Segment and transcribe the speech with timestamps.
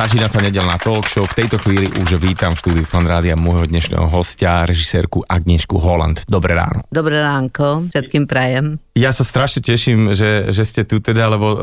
[0.00, 1.28] Začína sa nedelná talk show.
[1.28, 6.24] V tejto chvíli už vítam v štúdiu Fan Rádia môjho dnešného hostia, režisérku Agnieszku Holland.
[6.24, 6.88] Dobré ráno.
[6.88, 8.80] Dobré ránko, všetkým prajem.
[8.96, 11.60] Ja sa strašne teším, že, že ste tu teda, lebo uh,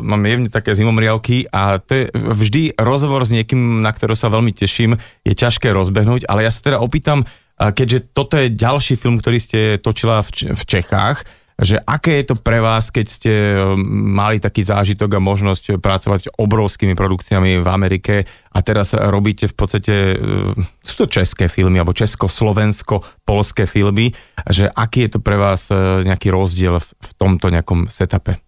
[0.00, 4.56] mám jemne také zimomriavky a to je vždy rozhovor s niekým, na ktorého sa veľmi
[4.56, 9.20] teším, je ťažké rozbehnúť, ale ja sa teda opýtam, uh, keďže toto je ďalší film,
[9.20, 13.78] ktorý ste točila v, v Čechách, že aké je to pre vás, keď ste um,
[14.10, 19.54] mali taký zážitok a možnosť pracovať s obrovskými produkciami v Amerike a teraz robíte v
[19.54, 20.50] podstate, uh,
[20.82, 24.10] sú to české filmy alebo česko-slovensko-polské filmy,
[24.50, 28.42] že aký je to pre vás uh, nejaký rozdiel v tomto nejakom setupe?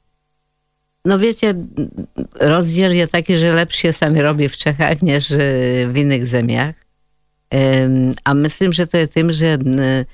[1.06, 1.54] No viete,
[2.42, 5.38] rozdiel je taký, že lepšie sa mi robí v Čechách, než uh,
[5.86, 6.74] v iných zemiach.
[8.26, 10.06] A myslím, že to je tým, že E,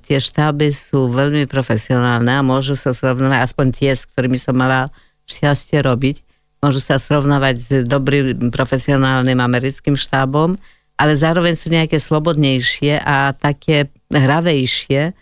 [0.00, 4.88] tie štáby sú veľmi profesionálne a môžu sa srovnávať, aspoň tie, s ktorými som mala
[5.30, 6.22] šťastie robiť,
[6.60, 10.60] môžu sa srovnávať s dobrým profesionálnym americkým štábom,
[11.00, 15.16] ale zároveň sú nejaké slobodnejšie a také hravejšie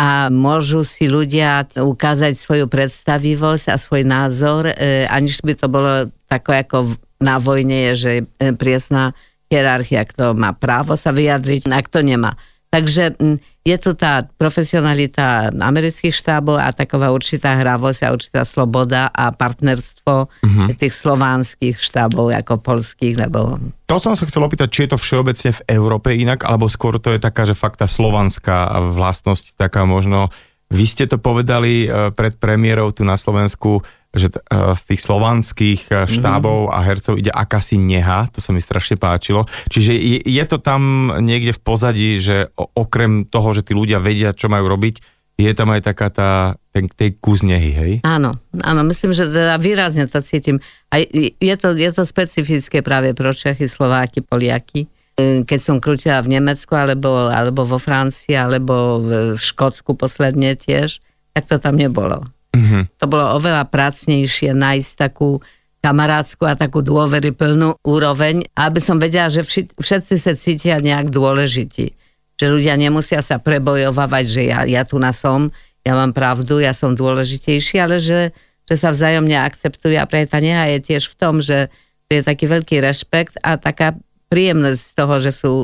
[0.00, 6.08] a môžu si ľudia ukázať svoju predstavivosť a svoj názor, e, aniž by to bolo
[6.26, 6.76] tako ako
[7.20, 9.12] na vojne je, že e, priesná
[9.52, 12.40] hierarchia, kto má právo sa vyjadriť, a kto nemá.
[12.70, 13.18] Takže
[13.66, 20.14] je tu tá profesionalita amerických štábov a taková určitá hravosť a určitá sloboda a partnerstvo
[20.30, 20.66] uh-huh.
[20.78, 23.58] tých slovanských štábov ako polských, lebo...
[23.90, 27.10] To som sa chcel opýtať, či je to všeobecne v Európe inak, alebo skôr to
[27.10, 30.30] je taká, že fakt tá slovanská vlastnosť, taká možno...
[30.70, 35.80] Vy ste to povedali e, pred premiérou tu na Slovensku, že uh, z tých slovanských
[35.90, 36.76] uh, štábov mm-hmm.
[36.76, 39.46] a hercov ide akási neha, to sa mi strašne páčilo.
[39.70, 44.34] Čiže je, je to tam niekde v pozadí, že okrem toho, že tí ľudia vedia,
[44.34, 46.30] čo majú robiť, je tam aj taká tá,
[46.70, 47.92] ten, tej kus nehy, hej?
[48.04, 50.60] Áno, áno, myslím, že teda výrazne to cítim.
[50.92, 54.84] A je to, je to specifické práve pro Čechy, Slováky, Poliaky.
[54.84, 59.10] E, keď som krútila v Nemecku, alebo, alebo vo Francii, alebo v
[59.40, 61.00] Škótsku posledne tiež,
[61.32, 62.20] tak to tam nebolo.
[62.50, 62.82] Mm-hmm.
[62.98, 65.38] To bolo oveľa pracnejšie nájsť takú
[65.80, 69.46] kamarátsku a takú dôveryplnú úroveň, aby som vedela, že
[69.80, 71.96] všetci sa cítia nejak dôležití.
[72.36, 75.48] Že ľudia nemusia sa prebojovávať, že ja, ja tu na som,
[75.80, 78.36] ja mám pravdu, ja som dôležitejší, ale že,
[78.68, 81.72] že sa vzájomne akceptujú a pre tá neha je tiež v tom, že
[82.12, 83.96] je taký veľký rešpekt a taká
[84.28, 85.54] príjemnosť z toho, že sú,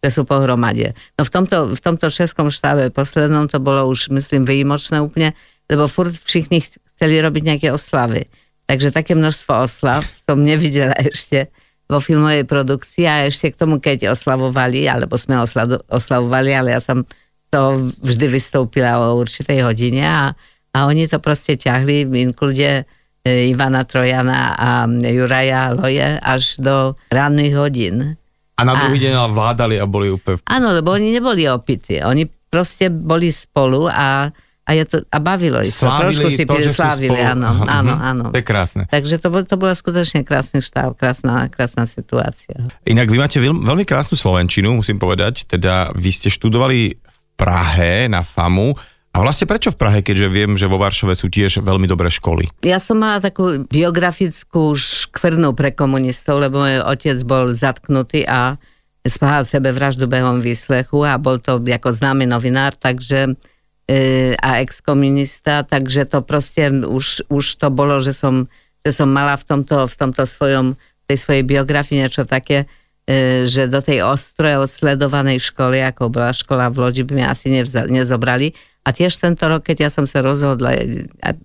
[0.00, 0.94] že sú pohromade.
[1.18, 5.36] No v tomto, v tomto českom štábe poslednom to bolo už, myslím, výjimočné úplne,
[5.68, 6.64] lebo furt všichni
[6.96, 8.26] chceli robiť nejaké oslavy.
[8.68, 11.48] Takže také množstvo oslav som nevidela ešte
[11.88, 15.40] vo filmovej produkcii a ešte k tomu, keď oslavovali, alebo sme
[15.88, 17.08] oslavovali, ale ja som
[17.48, 20.36] to vždy vystoupila o určitej hodine a,
[20.76, 22.84] a oni to proste ťahli v inklude
[23.24, 28.20] e, Ivana Trojana a Juraja Loje až do ranných hodín.
[28.60, 30.44] A na druhý deň vládali a boli úplne...
[30.44, 32.04] Áno, lebo oni neboli opití.
[32.04, 34.28] Oni proste boli spolu a
[34.68, 35.88] a, je to, a bavilo ich to.
[35.88, 38.04] Trošku si to, slávili, áno, áno, mhm.
[38.04, 38.24] áno.
[38.28, 38.84] To je krásne.
[38.92, 42.68] Takže to, bol, to bola skutočne krásny štáv, krásna, krásna situácia.
[42.84, 45.48] Inak vy máte veľmi, veľmi krásnu Slovenčinu, musím povedať.
[45.48, 48.76] Teda vy ste študovali v Prahe na FAMu.
[49.16, 52.52] A vlastne prečo v Prahe, keďže viem, že vo Varšove sú tiež veľmi dobré školy?
[52.60, 58.60] Ja som mala takú biografickú škvrnu pre komunistov, lebo môj otec bol zatknutý a
[59.08, 63.32] spáhal sebe vraždu behom výslechu a bol to ako známy novinár, takže
[64.38, 68.52] a exkomunista, takže to proste už, už to bolo, že som,
[68.84, 70.76] že som mala v tomto, v tomto svojom,
[71.08, 72.68] tej svojej biografii niečo také,
[73.48, 77.88] že do tej ostroje odsledovanej školy, ako bola škola v Lodži, by mi asi nevzali,
[77.88, 78.52] nezobrali.
[78.84, 80.76] A tiež tento rok, keď ja som sa rozhodla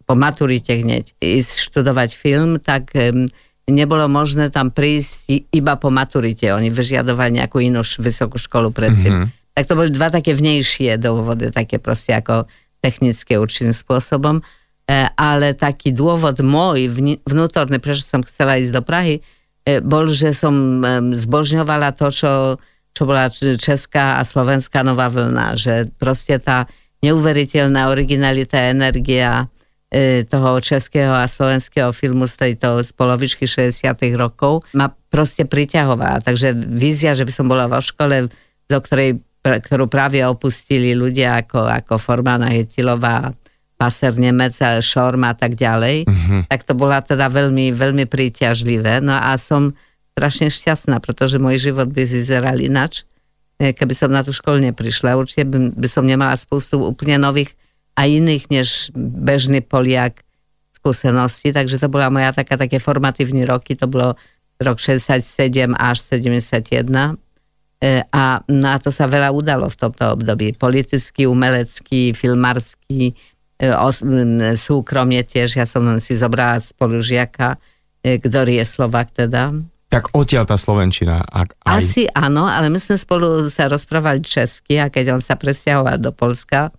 [0.03, 2.91] po maturite hneď ísť študovať film, tak
[3.71, 6.51] nebolo možné tam prísť iba po maturite.
[6.51, 9.31] Oni vyžiadovali nejakú inú vysokú školu predtým.
[9.31, 12.49] Mm-hmm tak to boli dva také vnejšie dôvody, také proste ako
[12.81, 14.41] technické určitým spôsobom.
[14.83, 16.91] E, ale taký dôvod môj
[17.23, 19.21] vnútorný, prečo som chcela ísť do Prahy,
[19.63, 20.83] e, bol, že som
[21.15, 22.31] zbožňovala to, čo,
[22.91, 25.55] čo bola česká a slovenská nová vlna.
[25.55, 26.67] Že proste tá
[26.99, 27.87] neuveriteľná
[28.73, 29.47] energia
[29.93, 33.85] e, toho českého a slovenského filmu z tejto z polovičky 60
[34.17, 36.25] rokov ma proste priťahovala.
[36.25, 38.27] Takže vízia, že by som vo škole,
[38.67, 43.35] do ktorej ktorú práve opustili ľudia ako, ako Formana Hetilová,
[43.75, 46.47] Paser Nemec, Šorm a tak ďalej, uh-huh.
[46.47, 49.03] tak to bola teda veľmi, veľmi príťažlivé.
[49.03, 49.75] No a som
[50.15, 53.03] strašne šťastná, pretože môj život by vyzeral inač,
[53.59, 55.19] e, keby som na tú školu neprišla.
[55.19, 57.51] Určite by, by som nemala spústu úplne nových
[57.99, 60.23] a iných než bežný Poliak
[60.79, 64.15] skúseností, takže to bola moja taká, také formatívne roky, to bolo
[64.61, 67.19] rok 67 až 71.
[67.83, 70.55] E, a na to sa veľa udalo v tomto období.
[70.55, 73.67] Politický, umelecký, filmársky, e,
[74.55, 75.59] súkromne tiež.
[75.59, 77.59] Ja som si zobrala spolužiaka,
[77.99, 79.51] e, ktorý je Slovak teda.
[79.91, 81.27] Tak odtiaľ tá Slovenčina.
[81.27, 81.83] Ak aj...
[81.83, 86.15] Asi áno, ale my sme spolu sa rozprávali česky a keď on sa presťahoval do
[86.15, 86.71] Polska,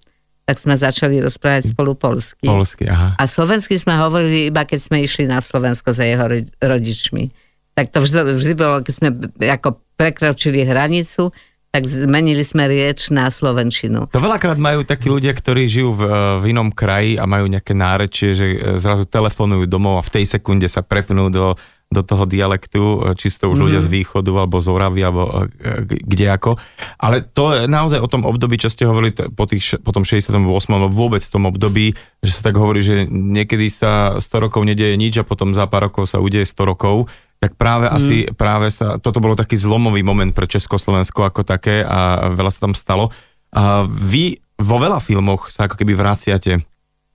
[0.49, 2.49] tak sme začali rozprávať spolu polsky.
[2.49, 3.13] Polsky, aha.
[3.21, 6.25] A slovensky sme hovorili iba keď sme išli na Slovensko za jeho
[6.65, 7.29] rodičmi.
[7.77, 9.09] Tak to vždy, vždy bolo, keď sme
[9.53, 11.31] ako prekročili hranicu,
[11.75, 14.07] tak zmenili sme rieč na slovenčinu.
[14.15, 17.75] To veľakrát majú takí ľudia, ktorí žijú v, e, v inom kraji a majú nejaké
[17.75, 21.59] nárečie, že e, zrazu telefonujú domov a v tej sekunde sa prepnú do,
[21.93, 23.65] do toho dialektu, e, čisto už mm.
[23.65, 25.47] ľudia z východu alebo z Oravy alebo
[25.85, 26.59] kde ako.
[26.99, 30.41] Ale to je naozaj o tom období, čo ste hovorili po, tých, po tom 68.
[30.75, 31.95] alebo vôbec v tom období,
[32.25, 35.93] že sa tak hovorí, že niekedy sa 100 rokov nedieje nič a potom za pár
[35.93, 37.07] rokov sa udeje 100 rokov
[37.45, 37.93] tak práve mm.
[37.93, 42.65] asi práve sa, toto bolo taký zlomový moment pre Československo ako také a veľa sa
[42.65, 43.13] tam stalo.
[43.53, 46.65] A vy vo veľa filmoch sa ako keby vraciate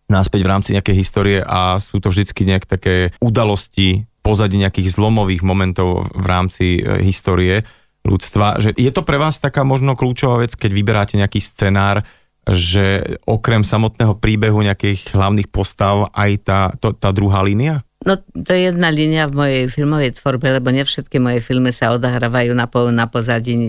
[0.09, 5.41] náspäť v rámci nejakej histórie a sú to vždycky nejak také udalosti, pozadí nejakých zlomových
[5.41, 7.65] momentov v rámci e, histórie
[8.05, 8.61] ľudstva.
[8.61, 12.05] Že je to pre vás taká možno kľúčová vec, keď vyberáte nejaký scenár,
[12.45, 17.81] že okrem samotného príbehu nejakých hlavných postav aj tá, to, tá druhá línia?
[18.07, 21.91] No to je jedna línia v mojej filmovej tvorbe, lebo ne všetky moje filmy sa
[21.91, 23.59] odahrávajú na, po, na pozadí,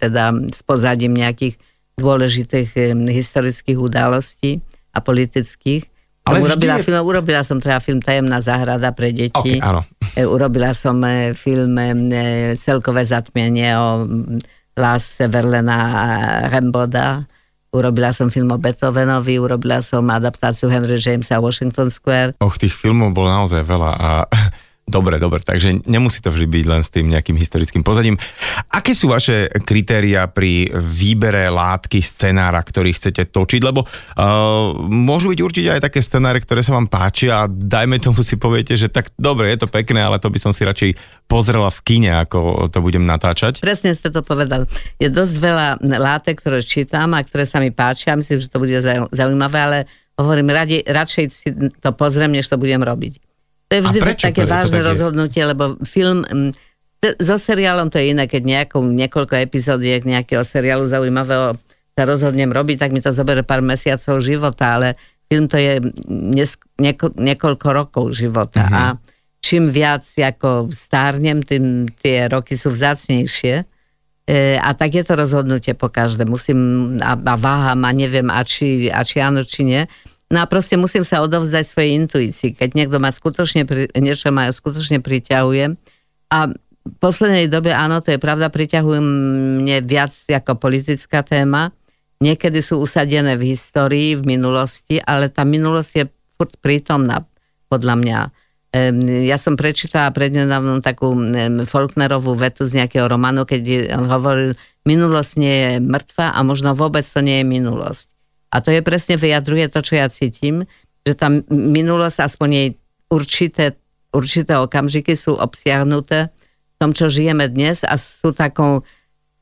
[0.00, 1.60] teda s pozadím nejakých
[2.00, 4.64] dôležitých historických udalostí
[4.96, 5.93] a politických.
[6.24, 6.88] Ale urobila, je...
[6.88, 9.60] film, urobila som teda film Tajemná záhrada pre deti.
[9.60, 9.84] Okay, áno.
[10.16, 14.08] E, urobila som e, film e, Celkové zatmienie o
[14.74, 17.28] Lás Verlena Remboda
[17.74, 22.38] Urobila som film o Beethovenovi, urobila som adaptáciu Henry Jamesa Washington Square.
[22.38, 24.10] Och, tých filmov bolo naozaj veľa a
[24.84, 28.20] Dobre, dobre, takže nemusí to vždy byť len s tým nejakým historickým pozadím.
[28.68, 33.64] Aké sú vaše kritéria pri výbere látky, scenára, ktorý chcete točiť?
[33.64, 38.20] Lebo uh, môžu byť určite aj také scenáre, ktoré sa vám páčia a dajme tomu
[38.20, 41.72] si poviete, že tak dobre, je to pekné, ale to by som si radšej pozrela
[41.72, 43.64] v kine, ako to budem natáčať.
[43.64, 44.68] Presne ste to povedal.
[45.00, 48.20] Je dosť veľa látek, ktoré čítam a ktoré sa mi páčia.
[48.20, 48.76] Myslím, že to bude
[49.16, 49.78] zaujímavé, ale
[50.20, 51.48] hovorím, radi, radšej si
[51.80, 53.33] to pozriem, než to budem robiť.
[53.74, 54.86] To je vždy také vážne také...
[54.86, 56.54] rozhodnutie, lebo film mm,
[57.18, 61.58] so seriálom to je iné, keď nejakou, niekoľko epizódiek nejakého seriálu zaujímavého
[61.94, 65.82] sa rozhodnem robiť, tak mi to zoberie pár mesiacov života, ale film to je
[66.78, 68.78] nieko, niekoľko rokov života mm-hmm.
[68.78, 68.84] a
[69.42, 73.54] čím viac ako stárnem, tým tie roky sú vzácnejšie.
[74.24, 76.24] E, a tak je to rozhodnutie po každé.
[76.24, 79.82] Musím a, a váham a neviem, a či, a či áno, či nie.
[80.32, 82.56] No a proste musím sa odovzdať svojej intuícii.
[82.56, 83.68] Keď niekto ma skutočne,
[83.98, 85.76] niečo ma skutočne priťahuje
[86.32, 86.38] a
[86.84, 91.72] v poslednej dobe, áno, to je pravda, priťahujú mne viac ako politická téma.
[92.20, 96.04] Niekedy sú usadené v histórii, v minulosti, ale tá minulosť je
[96.36, 97.24] furt prítomná,
[97.68, 98.18] podľa mňa.
[99.28, 101.14] Ja som prečítala prednedávnom takú
[101.68, 107.22] Faulknerovú vetu z nejakého románu, keď hovoril, minulosť nie je mŕtva a možno vôbec to
[107.22, 108.12] nie je minulosť.
[108.54, 110.62] A to je presne vyjadruje to, čo ja cítim,
[111.02, 112.68] že tam minulosť, aspoň jej
[113.10, 113.74] určité,
[114.14, 118.86] určité okamžiky sú obsiahnuté v tom, čo žijeme dnes a sú takou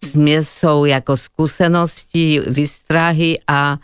[0.02, 3.78] smiesou ako skúsenosti, výstrahy a,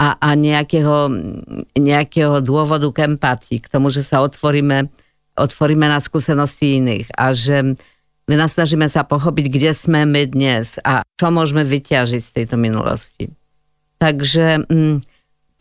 [0.00, 1.12] a, a nejakého,
[1.78, 4.90] nejakého dôvodu k empatii, k tomu, že sa otvoríme,
[5.38, 7.78] otvoríme na skúsenosti iných a že
[8.26, 13.30] my snažíme sa pochopiť, kde sme my dnes a čo môžeme vyťažiť z tejto minulosti.
[14.02, 15.06] Takže mm,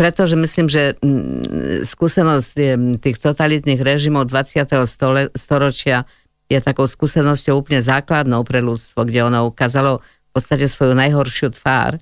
[0.01, 2.51] pretože myslím, že mm, skúsenosť
[2.97, 4.65] tých totalitných režimov 20.
[4.89, 6.09] Stole, storočia
[6.49, 12.01] je takou skúsenosťou úplne základnou pre ľudstvo, kde ono ukázalo v podstate svoju najhoršiu tvár,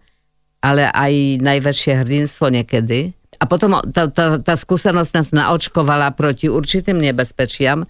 [0.63, 3.11] ale aj najväčšie hrdinstvo niekedy.
[3.39, 7.83] A potom tá, tá, tá skúsenosť nás naočkovala proti určitým nebezpečiam,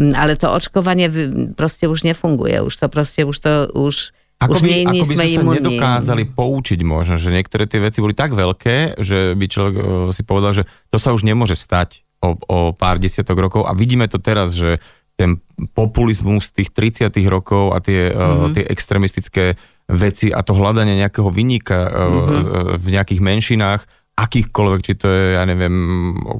[0.00, 1.12] mm, ale to očkovanie
[1.52, 2.64] proste už nefunguje.
[2.64, 5.36] Už to proste, už to, už ako Už by, nie, nie ako by sme, sme
[5.36, 9.84] sa nedokázali poučiť možno, že niektoré tie veci boli tak veľké, že by človek uh,
[10.16, 14.08] si povedal, že to sa už nemôže stať o, o pár desiatok rokov a vidíme
[14.08, 14.80] to teraz, že
[15.20, 15.36] ten
[15.76, 18.40] populizmus tých 30 rokov a tie, mm-hmm.
[18.40, 19.44] uh, tie extremistické
[19.92, 22.80] veci a to hľadanie nejakého vynika uh, mm-hmm.
[22.80, 23.84] v nejakých menšinách,
[24.20, 25.72] akýchkoľvek, či to je, ja neviem,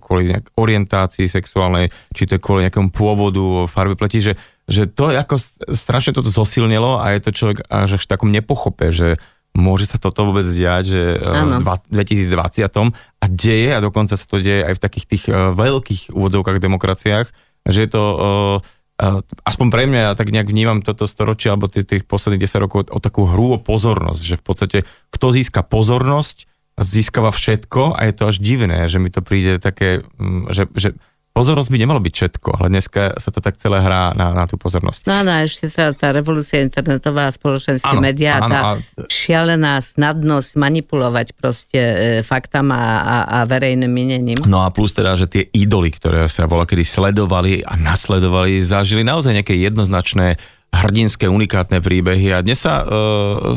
[0.05, 4.35] kvôli nejak orientácii sexuálnej, či to je kvôli nejakému pôvodu, farbe pleti, že
[4.71, 5.35] že to ako
[5.75, 9.19] strašne toto zosilnilo a je to človek až v takom nepochope, že
[9.51, 11.59] môže sa toto vôbec diať, že ano.
[11.59, 16.15] v 2020 a deje a dokonca sa to deje aj v takých tých uh, veľkých
[16.15, 17.27] úvodzovkách demokraciách,
[17.67, 21.89] že je to uh, aspoň pre mňa, ja tak nejak vnímam toto storočie alebo tých,
[21.89, 24.79] tých posledných 10 rokov o takú hru o pozornosť, že v podstate
[25.11, 26.47] kto získa pozornosť,
[26.87, 30.89] získava všetko a je to až divné, že mi to príde také, mm, že, že
[31.31, 34.59] pozornosť by nemalo byť všetko, ale dneska sa to tak celé hrá na, na tú
[34.59, 35.07] pozornosť.
[35.07, 38.83] No áno, ešte tá, tá revolúcia internetová a spoločenské médiá, tá áno.
[39.07, 41.97] šialená snadnosť manipulovať proste e,
[42.27, 44.39] faktami a, a, a verejným minením.
[44.45, 49.07] No a plus teda, že tie idoly, ktoré sa vola kedy sledovali a nasledovali, zažili
[49.07, 50.37] naozaj nejaké jednoznačné
[50.71, 52.87] hrdinské, unikátne príbehy a dnes sa uh,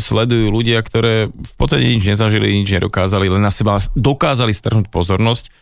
[0.02, 5.54] sledujú ľudia, ktoré v podstate nič nezažili, nič nedokázali, len na seba dokázali strhnúť pozornosť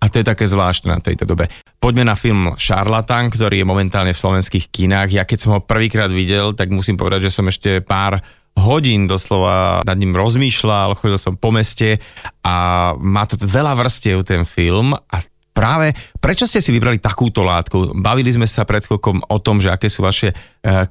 [0.00, 1.48] a to je také zvláštne na tejto dobe.
[1.80, 5.08] Poďme na film Šarlatan, ktorý je momentálne v slovenských kinách.
[5.12, 8.20] Ja keď som ho prvýkrát videl, tak musím povedať, že som ešte pár
[8.56, 12.00] hodín doslova nad ním rozmýšľal, chodil som po meste
[12.40, 15.16] a má to veľa vrstiev ten film a
[15.56, 17.96] práve prečo ste si vybrali takúto látku?
[17.96, 20.34] Bavili sme sa pred chvíľkom o tom, že aké sú vaše e,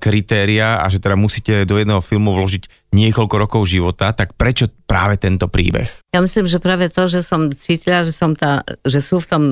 [0.01, 5.21] kritéria a že teda musíte do jedného filmu vložiť niekoľko rokov života, tak prečo práve
[5.21, 6.09] tento príbeh?
[6.09, 9.43] Ja myslím, že práve to, že som cítila, že, som tá, že sú v tom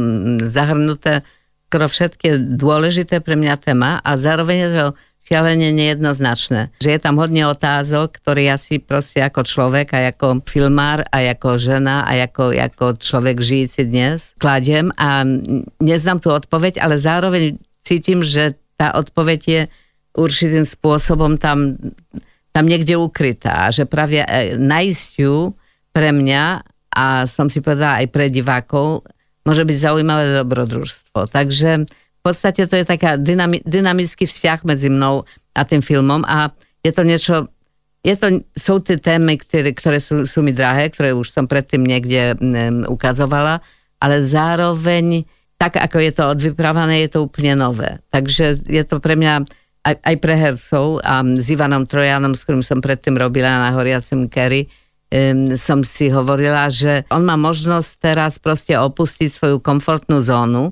[0.42, 1.22] zahrnuté
[1.74, 4.86] skoro všetky dôležité pre mňa téma a zároveň to
[5.34, 6.78] šialene nejednoznačné.
[6.78, 11.26] Že je tam hodne otázok, ktoré ja si proste ako človek a ako filmár a
[11.26, 15.26] ako žena a ako, ako človek žijúci dnes kladiem a
[15.82, 19.62] neznám tú odpoveď, ale zároveň cítim, že tá odpoveď je
[20.14, 21.82] určitým spôsobom tam,
[22.54, 23.74] tam niekde ukrytá.
[23.74, 24.22] Že práve
[24.62, 25.58] nájsť ju
[25.90, 26.62] pre mňa
[26.94, 29.02] a som si povedala aj pre divákov,
[29.50, 31.26] môže byť zaujímavé dobrodružstvo.
[31.34, 31.90] Takže
[32.24, 36.92] v podstate to je taká dynami, dynamický vzťah medzi mnou a tým filmom a je
[36.96, 37.36] to niečo,
[38.00, 41.84] je to, sú tie témy, ktoré, ktoré sú, sú mi drahé, ktoré už som predtým
[41.84, 43.60] niekde um, ukazovala,
[44.00, 45.28] ale zároveň
[45.60, 48.00] tak, ako je to odvyprávané, je to úplne nové.
[48.08, 49.44] Takže je to pre mňa
[49.84, 54.32] aj, aj pre hercov a s Ivanom Trojanom, s ktorým som predtým robila na Horiacim
[54.32, 54.72] Kerry,
[55.12, 60.72] um, som si hovorila, že on má možnosť teraz proste opustiť svoju komfortnú zónu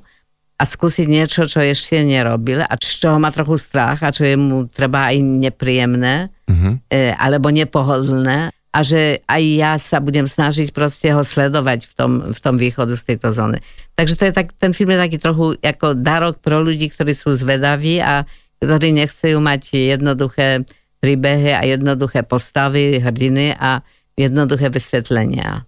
[0.61, 4.37] a skúsiť niečo, čo ešte nerobil a z čoho má trochu strach a čo je
[4.37, 6.77] mu treba aj nepríjemné uh-huh.
[6.85, 12.11] e, alebo nepohodlné a že aj ja sa budem snažiť proste ho sledovať v tom,
[12.29, 13.59] v tom východu z tejto zóny.
[13.97, 17.33] Takže to je tak, ten film je taký trochu ako darok pro ľudí, ktorí sú
[17.33, 18.23] zvedaví a
[18.61, 20.63] ktorí nechcejú mať jednoduché
[21.01, 23.81] príbehy a jednoduché postavy, hrdiny a
[24.13, 25.65] jednoduché vysvetlenia.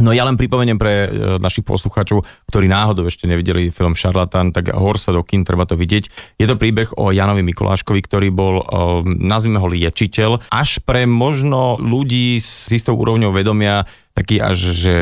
[0.00, 4.72] No ja len pripomeniem pre e, našich poslucháčov, ktorí náhodou ešte nevideli film Šarlatan, tak
[4.72, 6.04] hor sa do kin, treba to vidieť.
[6.40, 8.64] Je to príbeh o Janovi Mikuláškovi, ktorý bol, e,
[9.20, 14.94] nazvime ho liečiteľ, až pre možno ľudí s istou úrovňou vedomia taký až že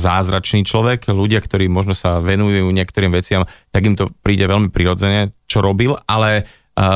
[0.00, 5.36] zázračný človek, ľudia, ktorí možno sa venujú niektorým veciam, tak im to príde veľmi prirodzene,
[5.46, 6.42] čo robil, ale e,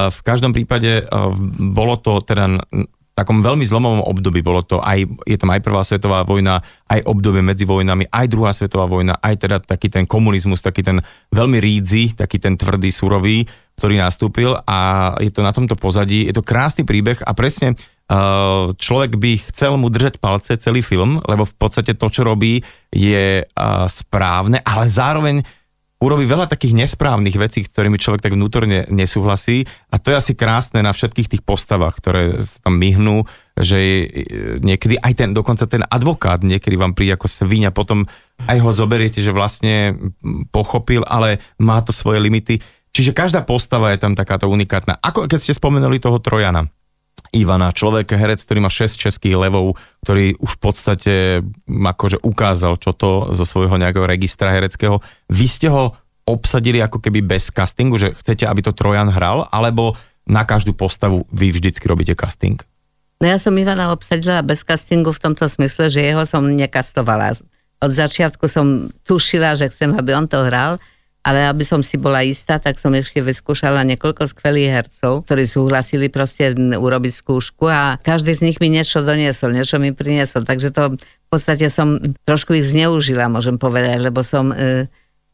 [0.08, 1.04] v každom prípade
[1.58, 2.62] bolo to teda
[3.14, 4.40] takom veľmi zlomovom období.
[4.40, 8.56] Bolo to aj, je tam aj prvá svetová vojna, aj obdobie medzi vojnami, aj druhá
[8.56, 13.44] svetová vojna, aj teda taký ten komunizmus, taký ten veľmi rídzy, taký ten tvrdý, surový,
[13.76, 16.28] ktorý nastúpil a je to na tomto pozadí.
[16.28, 21.20] Je to krásny príbeh a presne uh, človek by chcel mu držať palce celý film,
[21.24, 22.60] lebo v podstate to, čo robí,
[22.92, 25.40] je uh, správne, ale zároveň
[26.00, 30.80] urobí veľa takých nesprávnych vecí, ktorými človek tak vnútorne nesúhlasí a to je asi krásne
[30.80, 32.22] na všetkých tých postavách, ktoré
[32.64, 34.08] tam myhnú, že
[34.64, 38.08] niekedy aj ten, dokonca ten advokát niekedy vám príde ako svíňa, potom
[38.48, 39.92] aj ho zoberiete, že vlastne
[40.48, 42.64] pochopil, ale má to svoje limity.
[42.90, 44.98] Čiže každá postava je tam takáto unikátna.
[44.98, 46.66] Ako keď ste spomenuli toho Trojana,
[47.30, 51.14] Ivana, človek, herec, ktorý má 6 českých levov, ktorý už v podstate
[51.70, 54.98] akože ukázal, čo to zo svojho nejakého registra hereckého.
[55.30, 55.94] Vy ste ho
[56.26, 59.94] obsadili ako keby bez castingu, že chcete, aby to Trojan hral, alebo
[60.26, 62.58] na každú postavu vy vždycky robíte casting?
[63.22, 67.36] No ja som Ivana obsadila bez castingu v tomto smysle, že jeho som nekastovala.
[67.78, 70.82] Od začiatku som tušila, že chcem, aby on to hral,
[71.20, 76.08] ale aby som si bola istá, tak som ešte vyskúšala niekoľko skvelých hercov, ktorí súhlasili
[76.08, 80.96] proste urobiť skúšku a každý z nich mi niečo doniesol, niečo mi priniesol, takže to
[80.96, 84.88] v podstate som trošku ich zneužila, môžem povedať, lebo som e,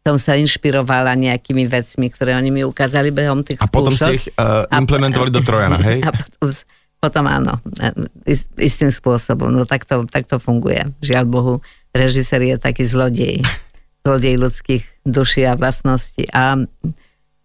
[0.06, 3.66] som sa inšpirovala nejakými vecmi, ktoré oni mi ukázali behom tých skúšok.
[3.66, 5.98] A potom ste ich uh, implementovali a, do Trojana, hej?
[6.06, 6.46] A potom,
[7.02, 7.90] potom áno, e,
[8.30, 9.50] ist, istým spôsobom.
[9.50, 10.94] No tak to, tak to funguje.
[11.02, 11.54] Žiaľ Bohu,
[11.90, 13.42] režisér je taký zlodej
[14.06, 16.54] zlodej ľudských duší a vlastností a,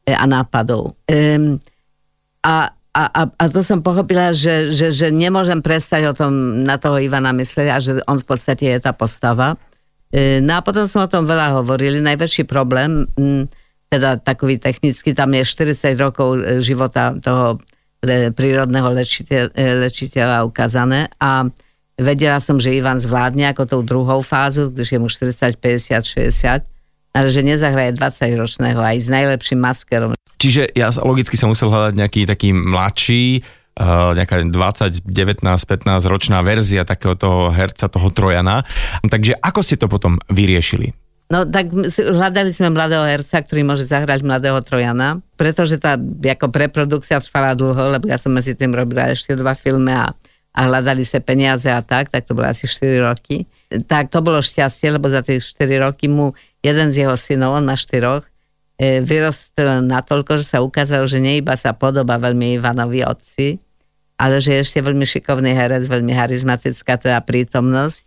[0.05, 0.93] a nápadov.
[1.09, 1.57] Um,
[2.45, 6.77] a, a, a, a to som pochopila, že, že, že nemôžem prestať o tom na
[6.77, 9.57] toho Ivana myslieť a že on v podstate je tá postava.
[10.43, 12.03] No a potom sme o tom veľa hovorili.
[12.03, 13.07] Najväčší problém
[13.91, 17.59] teda takový technický, tam je 40 rokov e, života toho
[17.99, 21.43] le, prírodného lečiteľ, e, lečiteľa ukázané a
[21.99, 26.63] vedela som, že Ivan zvládne ako tou druhou fázu, když je mu 40, 50, 60,
[27.11, 30.11] ale že nezahraje 20 ročného aj s najlepším maskerom.
[30.39, 33.45] Čiže ja logicky som musel hľadať nejaký taký mladší,
[33.77, 38.65] uh, nejaká 20, 19, 15 ročná verzia takého toho herca, toho Trojana.
[39.05, 40.95] Takže ako ste to potom vyriešili?
[41.31, 47.23] No tak hľadali sme mladého herca, ktorý môže zahrať mladého Trojana, pretože tá ako preprodukcia
[47.23, 50.11] trvala dlho, lebo ja som medzi tým robila ešte dva filmy a,
[50.51, 53.47] a hľadali sa peniaze a tak, tak to bolo asi 4 roky.
[53.87, 57.63] Tak to bolo šťastie, lebo za tie 4 roky mu jeden z jeho synov, on
[57.63, 58.27] má 4,
[58.75, 63.63] e, vyrostl natoľko, že sa ukázalo, že nie iba sa podoba veľmi Ivanovi otci,
[64.19, 68.03] ale že je ešte veľmi šikovný herec, veľmi charizmatická teda prítomnosť.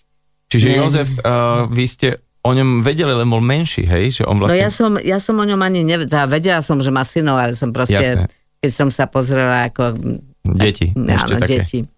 [0.52, 2.08] Čiže Jozef, uh, vy ste
[2.44, 4.20] o ňom vedeli, len bol menší, hej?
[4.20, 4.60] Že on vlastne...
[4.60, 7.56] No ja som, ja som o ňom ani nevedela, vedela som, že má synov, ale
[7.56, 8.28] som proste, Jasné.
[8.60, 9.96] keď som sa pozrela ako...
[10.44, 11.88] Deti, tak, áno, deti.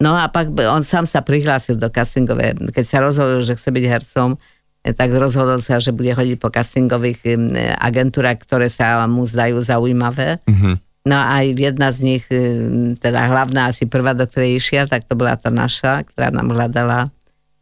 [0.00, 3.84] No a pak on sám sa prihlásil do castingové, keď sa rozhodol, že chce byť
[3.84, 4.40] hercom,
[4.82, 7.36] eh, tak rozhodol sa, že bude chodiť po castingových eh,
[7.76, 10.40] agentúrach, ktoré sa mu zdajú zaujímavé.
[10.48, 10.74] Mm-hmm.
[11.00, 15.12] No a jedna z nich, eh, teda hlavná, asi prvá, do ktorej išiel, tak to
[15.12, 17.12] bola tá naša, ktorá nám hľadala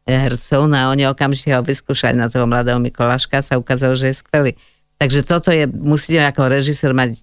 [0.08, 4.16] hercov, no a oni okamžite ho vyskúšali na toho mladého Mikoláška, sa ukázalo, že je
[4.16, 4.52] skvelý.
[4.96, 7.20] Takže toto je, musíte ako režisér mať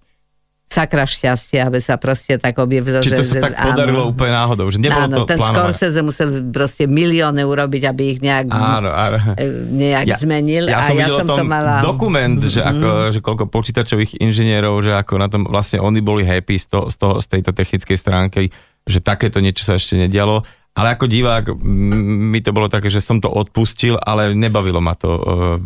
[0.66, 3.00] sakra šťastie, aby sa proste tak objavilo.
[3.00, 5.72] Čiže to že, sa tak áno, podarilo úplne náhodou, že nebolo áno, to ten plánované.
[5.72, 9.18] Scorsese musel proste milióny urobiť, aby ich nejak, áno, áno.
[9.38, 10.66] E, nejak ja, zmenil.
[10.68, 11.86] Ja a som ja som to mala...
[11.86, 12.70] dokument, že, mm.
[12.76, 16.80] ako, že koľko počítačových inžinierov, že ako na tom vlastne oni boli happy z, to,
[16.90, 18.50] z, toho, z tejto technickej stránky,
[18.86, 20.44] že takéto niečo sa ešte nedialo
[20.76, 25.12] ale ako divák mi to bolo také, že som to odpustil, ale nebavilo ma to,
[25.16, 25.22] e,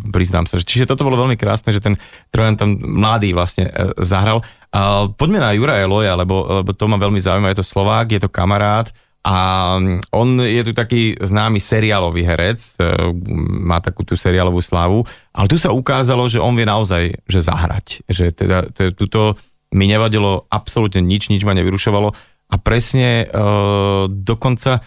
[0.06, 0.62] priznám sa.
[0.62, 1.98] Čiže toto bolo veľmi krásne, že ten
[2.30, 3.90] Trojan tam mladý vlastne e,
[5.18, 7.50] Poďme na Juraja Loja, lebo, lebo to ma veľmi zaujíma.
[7.50, 8.86] Je to Slovák, je to kamarát
[9.20, 9.36] a
[10.16, 13.12] on je tu taký známy seriálový herec, e,
[13.60, 15.04] má takú tú seriálovú slávu,
[15.36, 18.00] ale tu sa ukázalo, že on vie naozaj že zahrať.
[18.08, 18.58] Že teda,
[18.96, 19.36] tuto
[19.76, 22.08] mi nevadilo absolútne nič, nič ma nevyrušovalo
[22.48, 23.36] a presne e,
[24.08, 24.80] dokonca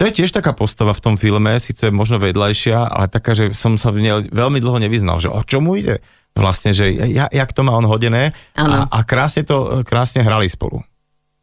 [0.00, 3.76] to je tiež taká postava v tom filme, síce možno vedľajšia, ale taká, že som
[3.76, 6.00] sa v nej veľmi dlho nevyznal, že o čomu ide?
[6.36, 10.80] Vlastne, že ja, jak to má on hodené a, a krásne to, krásne hrali spolu.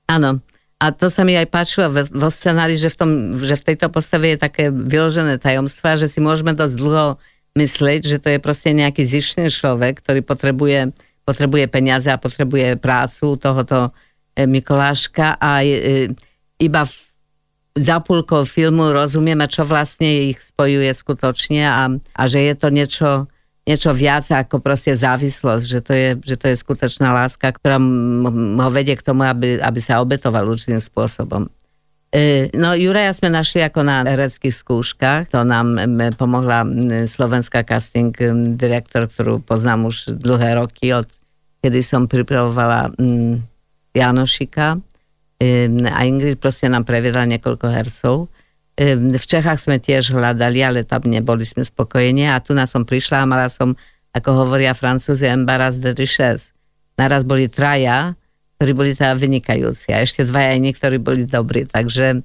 [0.08, 0.40] Áno.
[0.78, 4.38] A to sa mi aj páčilo vo scenári, že v, tom, že v tejto postave
[4.38, 7.18] je také vyložené tajomstva, že si môžeme dosť dlho
[7.58, 10.94] myslieť, že to je proste nejaký zišný človek, ktorý potrebuje,
[11.26, 13.90] potrebuje peniaze a potrebuje prácu tohoto
[14.38, 16.14] e, Mikoláška a e,
[16.62, 16.94] iba v
[17.78, 23.10] za púlkou filmu rozumieme, čo vlastne ich spojuje skutočne a, a že je to niečo,
[23.68, 28.70] niečo viac ako proste závislosť, že to je, že to je skutočná láska, ktorá ho
[28.72, 31.52] vedie k tomu, aby, aby sa obetoval určitým spôsobom.
[32.16, 35.76] E, no Juraja sme našli ako na hereckých skúškach, to nám
[36.16, 36.64] pomohla
[37.04, 38.16] slovenská casting
[38.56, 41.12] direktor, ktorú poznám už dlhé roky, od
[41.60, 42.96] kedy som pripravovala
[43.92, 44.80] Janošika
[45.92, 48.16] a Ingrid proste nám previedla niekoľko hercov.
[48.86, 53.26] V Čechách sme tiež hľadali, ale tam neboli sme spokojení a tu nás som prišla
[53.26, 53.74] a mala som,
[54.14, 56.54] ako hovoria francúzi, embaras de richesse.
[56.94, 58.14] Naraz boli traja,
[58.58, 59.90] ktorí boli teda vynikajúci.
[59.94, 61.66] A ešte dvaja iní, ktorí boli dobrí.
[61.66, 62.22] Takže,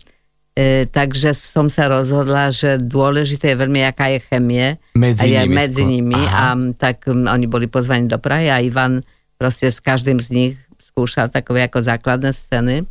[0.52, 4.76] e, takže som sa rozhodla, že dôležité je veľmi, aká je chemie.
[4.92, 6.20] Medzi a nimi, medzi nimi.
[6.20, 9.00] A tak um, oni boli pozvaní do Prahy a Ivan
[9.40, 12.84] proste s každým z nich skúšal takové ako základné scény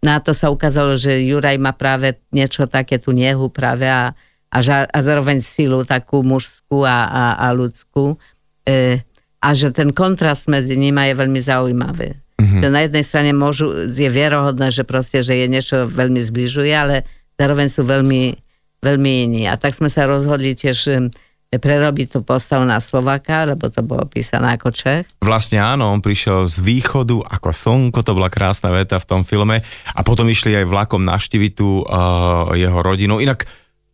[0.00, 4.16] na to sa ukázalo, že Juraj má práve niečo také, tú nehu práve a,
[4.48, 8.16] a, ža, a zároveň silu takú mužskú a, a, a ľudskú.
[8.64, 9.04] E,
[9.40, 12.16] a že ten kontrast medzi nimi je veľmi zaujímavý.
[12.40, 12.60] Mm-hmm.
[12.64, 17.04] Že na jednej strane môžu, je vierohodné, že proste, že je niečo veľmi zbližuje, ale
[17.36, 18.36] zároveň sú veľmi,
[18.80, 19.42] veľmi iní.
[19.44, 21.12] A tak sme sa rozhodli tiež
[21.58, 25.10] prerobiť tú postavu na Slovaka, lebo to bolo písané ako Čech.
[25.18, 29.58] Vlastne áno, on prišiel z východu ako slnko, to bola krásna veta v tom filme
[29.66, 33.18] a potom išli aj vlakom navštíviť tú uh, jeho rodinu.
[33.18, 33.50] Inak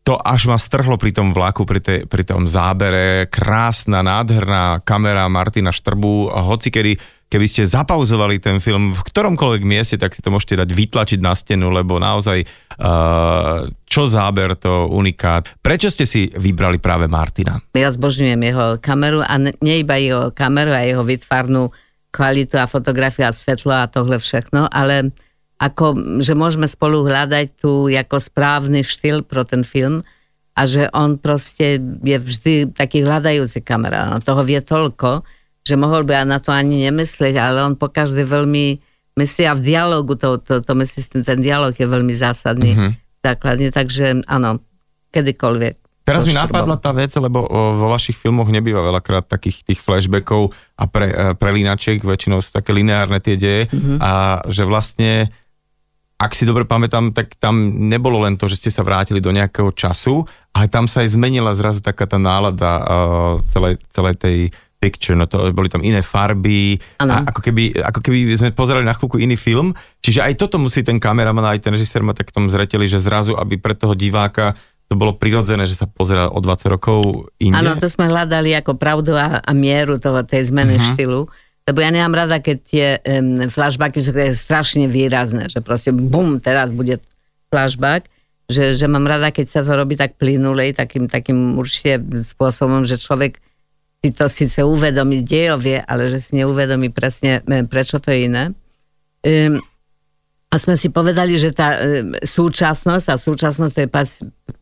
[0.06, 5.26] to až ma strhlo pri tom vlaku, pri, te, pri tom zábere, krásna, nádherná kamera
[5.26, 6.92] Martina Štrbu, hoci kedy
[7.26, 11.34] keby ste zapauzovali ten film v ktoromkoľvek mieste, tak si to môžete dať vytlačiť na
[11.34, 15.50] stenu, lebo naozaj uh, čo záber, to unikát.
[15.58, 17.58] Prečo ste si vybrali práve Martina?
[17.74, 21.74] Ja zbožňujem jeho kameru a nie iba jeho kameru a jeho vytvarnú
[22.14, 25.12] kvalitu a fotografiu a svetlo a tohle všechno, ale
[25.56, 30.04] ako, že môžeme spolu hľadať tu ako správny štýl pro ten film
[30.56, 34.08] a že on proste je vždy taký hľadajúci kamera.
[34.08, 35.24] No, toho vie toľko,
[35.66, 38.78] že mohol by na to ani nemyslieť, ale on po každej veľmi
[39.18, 42.90] myslí a v dialogu, to, to, to myslí, ten dialog je veľmi zásadný, mm-hmm.
[43.26, 44.62] základne, takže áno,
[45.10, 45.74] kedykoľvek.
[46.06, 50.86] Teraz mi napadla tá vec, lebo vo vašich filmoch nebýva veľakrát takých tých flashbackov a
[50.86, 53.98] pre, e, prelínačiek, väčšinou sú také lineárne tie deje mm-hmm.
[53.98, 55.34] a že vlastne
[56.16, 57.58] ak si dobre pamätám, tak tam
[57.90, 60.24] nebolo len to, že ste sa vrátili do nejakého času,
[60.56, 62.84] ale tam sa aj zmenila zrazu taká tá nálada uh,
[63.52, 64.36] celej, celej tej
[64.76, 68.94] picture, no to boli tam iné farby, a ako keby, ako keby sme pozerali na
[68.94, 69.72] chvíľku iný film,
[70.04, 73.34] čiže aj toto musí ten kameraman, aj ten režisér ma tak tom zreteli, že zrazu,
[73.34, 74.54] aby pre toho diváka
[74.86, 77.58] to bolo prirodzené, že sa pozera o 20 rokov inde?
[77.58, 80.94] Áno, to sme hľadali ako pravdu a, a mieru toho, tej zmeny uh-huh.
[80.94, 81.20] štýlu.
[81.66, 86.70] Lebo ja nemám rada, keď tie um, flashbacky sú strašne výrazné, že proste bum, teraz
[86.70, 87.02] bude
[87.50, 88.06] flashback,
[88.46, 93.02] že, že mám rada, keď sa to robí tak plynulej, takým, takým určite spôsobom, že
[93.02, 93.42] človek
[94.06, 98.44] si to síce uvedomí dejovie, ale že si neuvedomí presne, prečo to je iné.
[99.26, 99.58] Um,
[100.46, 103.90] a sme si povedali, že tá e, súčasnosť, a súčasnosť to je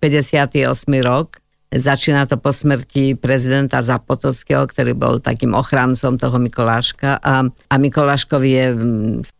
[0.00, 0.64] 58.
[1.04, 7.74] rok, začína to po smrti prezidenta Zapotockého, ktorý bol takým ochrancom toho Mikoláška a, a
[7.76, 8.66] Mikoláškovi je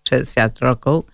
[0.04, 1.08] 60 rokov,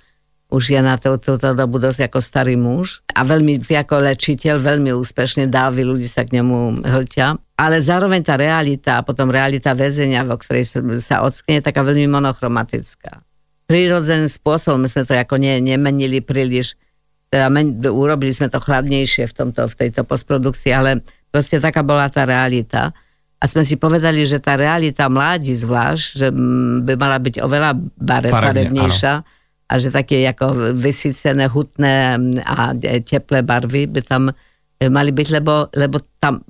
[0.51, 5.47] už je na túto dobu dosť ako starý muž a veľmi ako lečiteľ, veľmi úspešne
[5.47, 7.27] dávy ľudí sa k nemu hlťa.
[7.55, 11.87] Ale zároveň tá realita a potom realita väzenia, vo ktorej sa, sa ockne, je taká
[11.87, 13.23] veľmi monochromatická
[13.71, 14.83] prirodzeným spôsobom.
[14.83, 16.75] My sme to ako ne, nemenili príliš,
[17.31, 22.11] teda men, urobili sme to chladnejšie v, tomto, v tejto postprodukcii, ale proste taká bola
[22.11, 22.91] tá realita.
[23.41, 26.29] A sme si povedali, že tá realita mladí zvlášť, že
[26.83, 29.40] by mala byť oveľa bare, farebnejšia
[29.71, 32.75] a že také ako vysycené, hutné a
[33.07, 34.35] teplé barvy by tam
[34.91, 36.43] mali byť, lebo, lebo tam,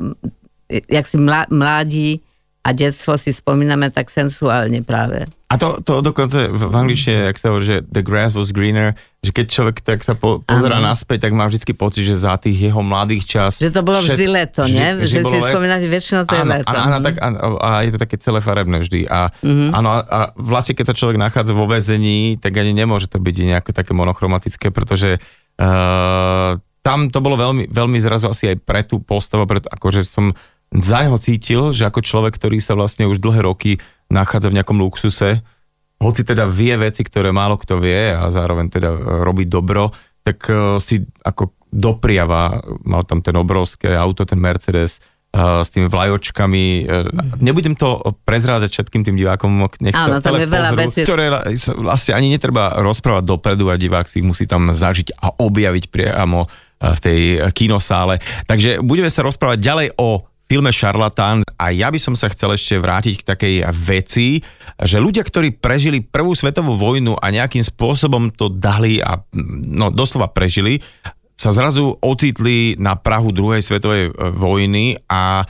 [0.70, 1.20] jak si
[1.52, 2.24] mladí
[2.60, 5.24] a detstvo si spomíname tak sensuálne práve.
[5.50, 8.94] A to, to dokonca v angličtine, ak sa hovorí, že the grass was greener,
[9.24, 10.94] že keď človek tak sa po, pozera ano.
[10.94, 13.58] naspäť, tak má vždy pocit, že za tých jeho mladých čas...
[13.58, 14.88] Že to bolo všet, vždy leto, vždy, nie?
[15.02, 15.50] Vždy, že si let...
[15.50, 16.70] spomínate, väčšinou to je áno, leto.
[16.70, 19.00] Áno, tak, áno, a je to také celé farebné vždy.
[19.10, 19.70] A, mm-hmm.
[19.74, 23.70] áno, a vlastne keď sa človek nachádza vo väzení, tak ani nemôže to byť nejaké
[23.74, 29.50] také monochromatické, pretože uh, tam to bolo veľmi, veľmi zrazu asi aj pre tú postavu,
[29.50, 30.30] preto, akože som
[30.70, 34.78] za neho cítil, že ako človek, ktorý sa vlastne už dlhé roky nachádza v nejakom
[34.78, 35.42] luxuse,
[36.00, 39.92] hoci teda vie veci, ktoré málo kto vie a zároveň teda e, robí dobro,
[40.24, 44.98] tak e, si ako dopriava, mal tam ten obrovské auto, ten Mercedes,
[45.30, 46.64] uh, s tými vlajočkami.
[46.82, 47.06] Uh,
[47.38, 51.06] nebudem to prezrázať všetkým tým divákom, nech Áno, tam je veľa vecí.
[51.06, 51.30] Ktoré
[51.78, 56.50] vlastne ani netreba rozprávať dopredu a divák si ich musí tam zažiť a objaviť priamo
[56.80, 57.20] v tej
[57.54, 58.18] kinosále.
[58.50, 61.46] Takže budeme sa rozprávať ďalej o filme Šarlatán.
[61.54, 64.42] A ja by som sa chcel ešte vrátiť k takej veci,
[64.82, 69.22] že ľudia, ktorí prežili prvú svetovú vojnu a nejakým spôsobom to dali a
[69.70, 70.82] no, doslova prežili,
[71.38, 75.46] sa zrazu ocitli na Prahu druhej svetovej e, vojny a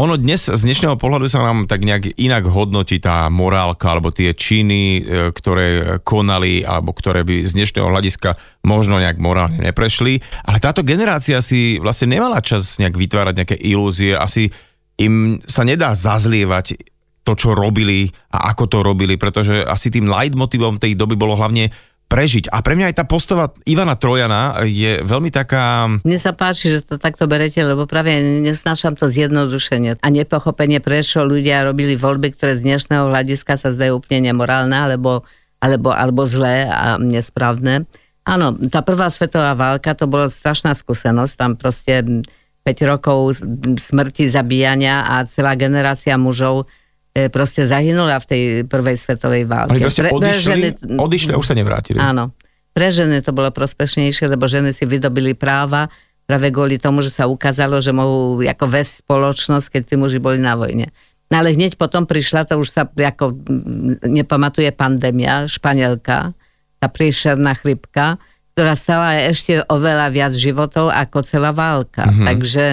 [0.00, 4.32] ono dnes z dnešného pohľadu sa nám tak nejak inak hodnotí tá morálka alebo tie
[4.32, 5.00] činy, e,
[5.36, 8.32] ktoré konali alebo ktoré by z dnešného hľadiska
[8.64, 10.24] možno nejak morálne neprešli.
[10.48, 14.16] Ale táto generácia si vlastne nemala čas nejak vytvárať nejaké ilúzie.
[14.16, 14.48] Asi
[14.96, 16.80] im sa nedá zazlievať
[17.20, 21.68] to, čo robili a ako to robili, pretože asi tým leitmotivom tej doby bolo hlavne
[22.10, 22.50] prežiť.
[22.50, 25.86] A pre mňa aj tá postava Ivana Trojana je veľmi taká...
[26.02, 31.22] Mne sa páči, že to takto berete, lebo práve nesnášam to zjednodušenie a nepochopenie, prečo
[31.22, 35.22] ľudia robili voľby, ktoré z dnešného hľadiska sa zdajú úplne nemorálne alebo,
[35.62, 37.86] alebo, alebo zlé a nesprávne.
[38.26, 42.02] Áno, tá prvá svetová válka to bola strašná skúsenosť, tam proste
[42.66, 43.40] 5 rokov
[43.80, 46.68] smrti, zabíjania a celá generácia mužov
[47.10, 49.74] proste zahynula v tej prvej svetovej válke.
[49.74, 50.68] Oni proste odišli, pre ženy,
[50.98, 51.98] odišli a už sa nevrátili.
[51.98, 52.30] Áno.
[52.70, 55.90] Pre ženy to bolo prospešnejšie, lebo ženy si vydobili práva
[56.30, 60.38] práve kvôli tomu, že sa ukázalo, že mohú ako vesť spoločnosť, keď tí muži boli
[60.38, 60.94] na vojne.
[61.26, 63.34] No ale hneď potom prišla, to už sa ako
[64.06, 66.30] nepamatuje pandémia, španielka,
[66.78, 68.22] tá príšerná chrypka,
[68.54, 72.06] ktorá stala ešte oveľa viac životov ako celá válka.
[72.06, 72.26] Mm-hmm.
[72.30, 72.64] Takže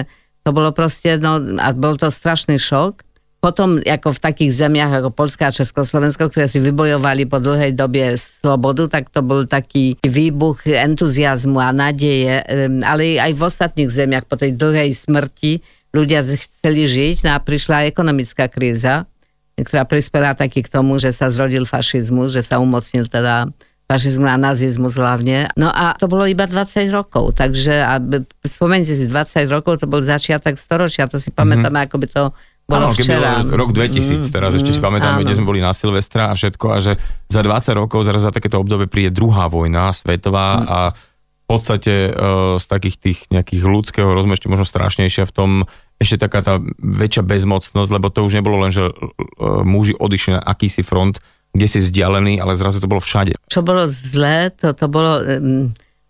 [0.46, 3.02] to bolo proste, no a bol to strašný šok
[3.38, 8.18] potom ako v takých zemiach ako Polska a Československo, ktoré si vybojovali po dlhej dobie
[8.18, 12.42] slobodu, tak to bol taký výbuch entuziasmu a nádeje,
[12.82, 15.62] ale aj v ostatných zemiach po tej dlhej smrti
[15.94, 19.06] ľudia chceli žiť no a prišla ekonomická kríza,
[19.54, 23.50] ktorá prispela taký k tomu, že sa zrodil fašizmus, že sa umocnil teda
[23.88, 25.48] fašizmus a nazizmus hlavne.
[25.56, 27.96] No a to bolo iba 20 rokov, takže a
[28.44, 31.88] spomente si, 20 rokov to bol začiatok storočia, to si pamätáme, mm-hmm.
[31.88, 32.22] ako by to
[32.68, 33.40] Áno, keby včera.
[33.48, 35.24] bolo rok 2000, mm, teraz ešte si pamätáme, áno.
[35.24, 36.92] kde sme boli na Silvestra a všetko a že
[37.32, 40.64] za 20 rokov zrazu za takéto obdobie príde druhá vojna svetová Mm.
[40.68, 45.50] a v podstate uh, z takých tých nejakých ľudského ešte možno strašnejšia v tom
[45.96, 50.44] ešte taká tá väčšia bezmocnosť, lebo to už nebolo len, že uh, muži odišli na
[50.44, 51.24] akýsi front,
[51.56, 53.34] kde si vzdialený, ale zrazu to bolo všade.
[53.48, 55.24] Čo bolo zlé, to, to bolo,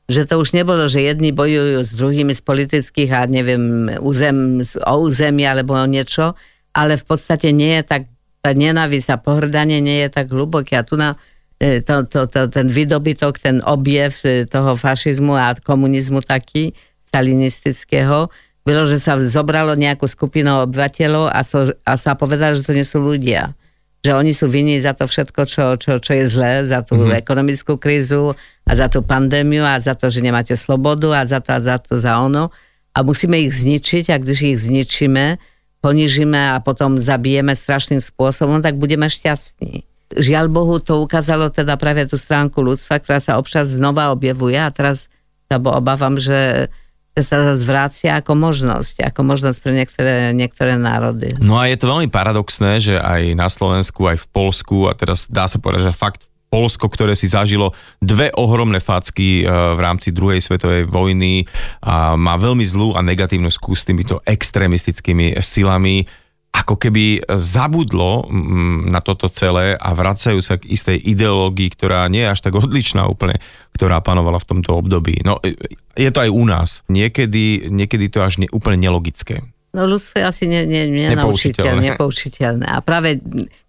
[0.08, 4.94] že to už nebolo, že jedni bojujú s druhými z politických a neviem, územ, o
[5.04, 6.32] územie alebo o niečo,
[6.72, 8.02] ale v podstate nie je tak,
[8.42, 10.78] tá nenávisť a pohrdanie nie je tak hlboké.
[10.78, 11.18] A tu na,
[11.58, 16.72] e, to, to, to, ten vydobytok, ten objev e, toho fašizmu a komunizmu taký,
[17.08, 18.28] stalinistického,
[18.68, 22.84] bylo, že sa zobralo nejakú skupinu obyvateľov a, so, a sa povedalo, že to nie
[22.84, 23.56] sú ľudia.
[24.04, 27.16] Že oni sú vinní za to všetko, čo, čo, čo je zlé, za tú mm-hmm.
[27.16, 28.36] ekonomickú krízu
[28.68, 31.76] a za tú pandémiu a za to, že nemáte slobodu a za to a za
[31.80, 32.52] to, za ono.
[32.92, 35.40] A musíme ich zničiť a když ich zničíme,
[35.78, 39.86] ponižíme a potom zabijeme strašným spôsobom, tak budeme šťastní.
[40.08, 44.72] Žiaľ Bohu, to ukázalo teda práve tú stránku ľudstva, ktorá sa občas znova objavuje a
[44.72, 45.12] teraz
[45.48, 46.72] sa obávam, že
[47.18, 51.34] sa zvrácia ako možnosť, ako možnosť pre niektoré, niektoré národy.
[51.42, 55.26] No a je to veľmi paradoxné, že aj na Slovensku, aj v Polsku a teraz
[55.26, 60.10] dá sa povedať, že fakt Polsko, ktoré si zažilo dve ohromné facky eh, v rámci
[60.12, 61.44] druhej svetovej vojny
[61.84, 66.08] a má veľmi zlú a negatívnu skús s týmito extrémistickými silami,
[66.48, 72.24] ako keby zabudlo mm, na toto celé a vracajú sa k istej ideológii, ktorá nie
[72.24, 73.38] je až tak odlišná úplne,
[73.76, 75.22] ktorá panovala v tomto období.
[75.22, 75.38] No,
[75.94, 76.68] je to aj u nás.
[76.88, 79.44] Niekedy, niekedy to až ne, úplne nelogické.
[79.76, 82.64] No ľudstvo je asi ne, ne, nenaučiteľné, nepoučiteľné.
[82.64, 83.20] A práve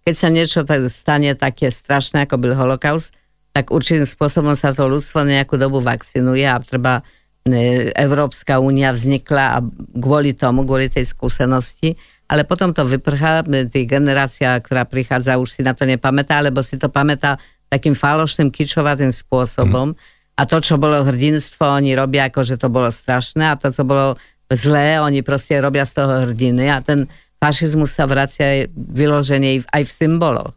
[0.09, 3.13] keď sa niečo tak stane také strašné, ako byl holokaust,
[3.53, 7.05] tak určitým spôsobom sa to ľudstvo nejakú dobu vakcinuje a treba
[7.45, 9.57] e, Európska únia vznikla a
[10.01, 11.93] kvôli tomu, kvôli tej skúsenosti,
[12.25, 16.81] ale potom to vyprchá, tí generácia, ktorá prichádza, už si na to nepamätá, alebo si
[16.81, 17.37] to pamätá
[17.69, 19.93] takým falošným, kičovatým spôsobom.
[19.93, 19.97] Mm.
[20.37, 23.85] A to, čo bolo hrdinstvo, oni robia ako, že to bolo strašné a to, čo
[23.85, 24.17] bolo
[24.49, 27.05] zlé, oni proste robia z toho hrdiny a ten
[27.39, 30.53] fašizmus sa vracia vyloženie aj v symboloch.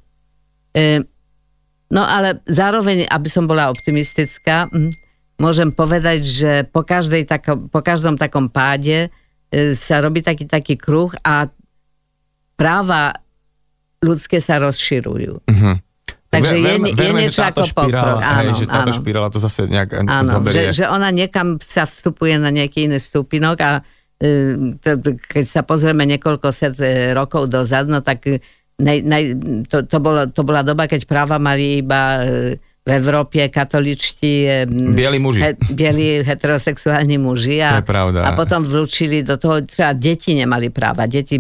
[0.74, 1.06] E,
[1.94, 4.66] no ale zároveň, aby som bola optimistická,
[5.38, 9.08] môžem povedať, že po, každej tako, po každom takom páde
[9.50, 11.46] e, sa robí taký, taký kruh a
[12.58, 13.22] práva
[14.02, 15.46] ľudské sa rozširujú.
[15.46, 15.76] Uh-huh.
[16.32, 18.18] Takže je, verme, je niečo ako pokrok.
[18.24, 18.98] Áno, hej, že táto áno.
[18.98, 23.60] špirála to zase nejak áno, že, že ona niekam sa vstupuje na nejaký iný stupinok
[23.60, 23.70] a
[25.18, 28.24] keď sa pozrieme niekoľko set e, rokov dozadu, no tak
[28.78, 29.35] nej, nej,
[29.66, 32.22] to, to, bolo, to bola doba, keď práva mali iba
[32.82, 35.38] v Európe katoličtí bieli muži.
[35.38, 38.26] He, bieli heterosexuálni muži a, to je pravda.
[38.26, 41.06] a potom vlúčili do toho, třeba deti nemali práva.
[41.06, 41.38] Deti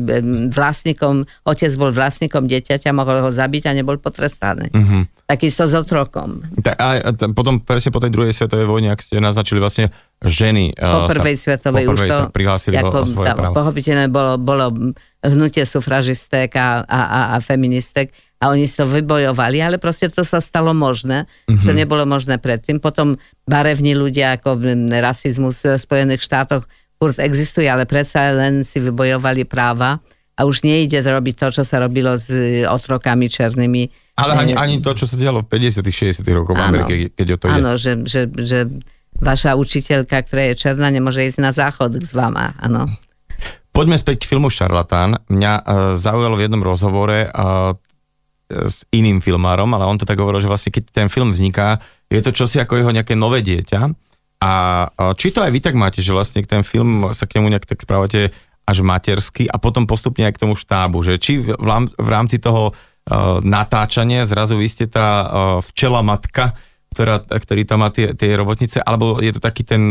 [0.54, 4.70] vlastníkom, otec bol vlastníkom dieťaťa, mohol ho zabiť a nebol potrestaný.
[4.70, 5.02] Uh-huh.
[5.32, 6.44] Takisto s otrokom.
[6.60, 9.88] Ta, a, a potom presne po tej druhej svetovej vojne, ak ste naznačili vlastne
[10.20, 13.56] ženy po prvej sa, svetovej po prvej už to, prihlásili ako, o svoje práva.
[13.56, 14.92] Pochopiteľne bolo, bolo
[15.24, 18.12] hnutie sufražistek a, a, a, a feministek
[18.44, 21.64] a oni si to vybojovali, ale proste to sa stalo možné, mm-hmm.
[21.64, 22.76] čo nebolo možné predtým.
[22.82, 23.16] Potom
[23.48, 24.60] barevní ľudia ako
[25.00, 26.68] rasizmus v Spojených štátoch
[27.00, 29.96] furt existuje, ale predsa len si vybojovali práva
[30.36, 32.28] a už nejde robiť to, čo sa robilo s
[32.68, 34.01] otrokami černými.
[34.12, 37.36] Ale ani, ani to, čo sa dialo v 50 60 rokoch v Amerike, keď o
[37.40, 37.60] to ide.
[37.64, 38.68] Áno, že, že, že
[39.16, 42.92] vaša učiteľka, ktorá je černá, nemôže ísť na záchod s vama, áno.
[43.72, 45.16] Poďme späť k filmu Šarlatán.
[45.32, 45.64] Mňa uh,
[45.96, 47.72] zaujalo v jednom rozhovore uh,
[48.52, 51.80] s iným filmárom, ale on to tak hovoril, že vlastne keď ten film vzniká,
[52.12, 53.80] je to čosi ako jeho nejaké nové dieťa.
[54.42, 54.52] A
[55.14, 57.78] či to aj vy tak máte, že vlastne ten film sa k nemu nejak tak
[57.78, 58.34] správate
[58.66, 62.74] až matersky a potom postupne aj k tomu štábu, že či v rámci toho
[63.42, 65.26] natáčania zrazu vy ste tá
[65.66, 66.54] včela matka,
[66.92, 69.90] ktorá, ktorý tam má tie, tie robotnice, alebo je to taký ten,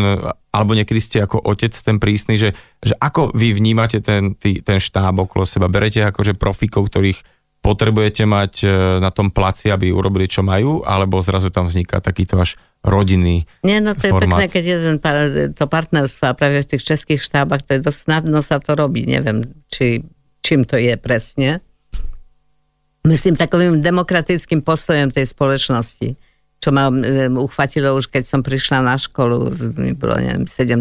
[0.54, 4.78] alebo niekedy ste ako otec ten prísny, že, že ako vy vnímate ten, tý, ten
[4.78, 7.19] štáb okolo seba, berete akože profikov, ktorých
[7.62, 8.67] potrebujete mať e,
[9.02, 13.78] na tom placi, aby urobili, čo majú, alebo zrazu tam vzniká takýto až rodinný Nie,
[13.78, 14.41] no to je formát.
[14.41, 15.15] pekné, keď je ten,
[15.54, 19.06] to partnerstvo a práve v tých českých štábach to je dosť snadno sa to robí.
[19.06, 20.02] Neviem, či,
[20.41, 21.62] čím to je presne.
[23.01, 26.13] Myslím takovým demokratickým postojom tej spoločnosti,
[26.61, 29.49] čo ma e, uchvatilo už, keď som prišla na školu,
[29.97, 30.77] bolo, neviem, 17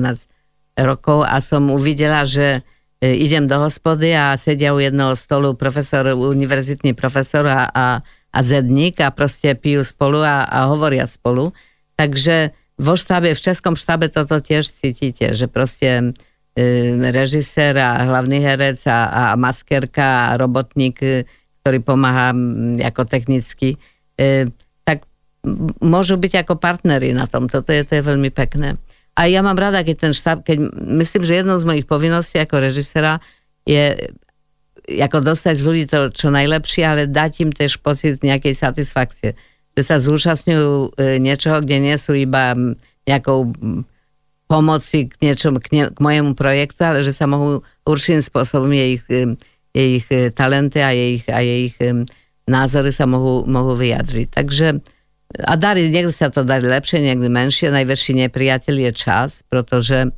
[0.84, 2.60] rokov a som uvidela, že
[3.00, 7.86] E, idem do hospody a sedia u jednoho stolu profesor, univerzitný profesor a, a,
[8.28, 11.56] a zedník a proste pijú spolu a, a hovoria spolu.
[11.96, 16.12] Takže vo štábe, v českom štábe toto tiež cítite, že proste
[17.00, 21.00] režisér a hlavný herec a, a maskerka a robotník,
[21.60, 22.32] ktorý pomáha
[22.80, 23.76] ako technicky,
[24.84, 25.04] tak
[25.80, 27.48] môžu byť ako partnery na tom.
[27.48, 28.80] Toto je, to je veľmi pekné.
[29.18, 32.56] A ja mám rada, keď ten štáb, keď myslím, že jednou z mojich povinností ako
[32.62, 33.20] režisera
[33.68, 34.12] je
[34.98, 39.38] ako dostať z ľudí to čo najlepšie, ale dať im tiež pocit nejakej satisfakcie.
[39.78, 42.58] Že sa zúčastňujú e, niečoho, kde nie sú iba
[43.06, 43.54] nejakou
[44.50, 48.98] pomoci k niečom, k, ne, k mojemu projektu, ale že sa mohú určitým spôsobom jej,
[49.06, 49.38] e,
[49.70, 51.70] jej e, talenty a jej, a jej
[52.50, 54.28] názory sa mohú, mohú vyjadriť.
[54.34, 54.66] Takže
[55.30, 57.70] a darí, niekde sa to darí lepšie, niekde menšie.
[57.70, 60.10] Najväčší nepriateľ je čas, pretože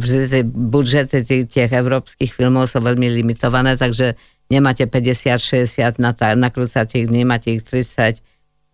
[0.00, 4.18] vždy tie budžety tých, európskych filmov sú veľmi limitované, takže
[4.50, 8.18] nemáte 50-60 na nakrúcať ich, nemáte ich 30,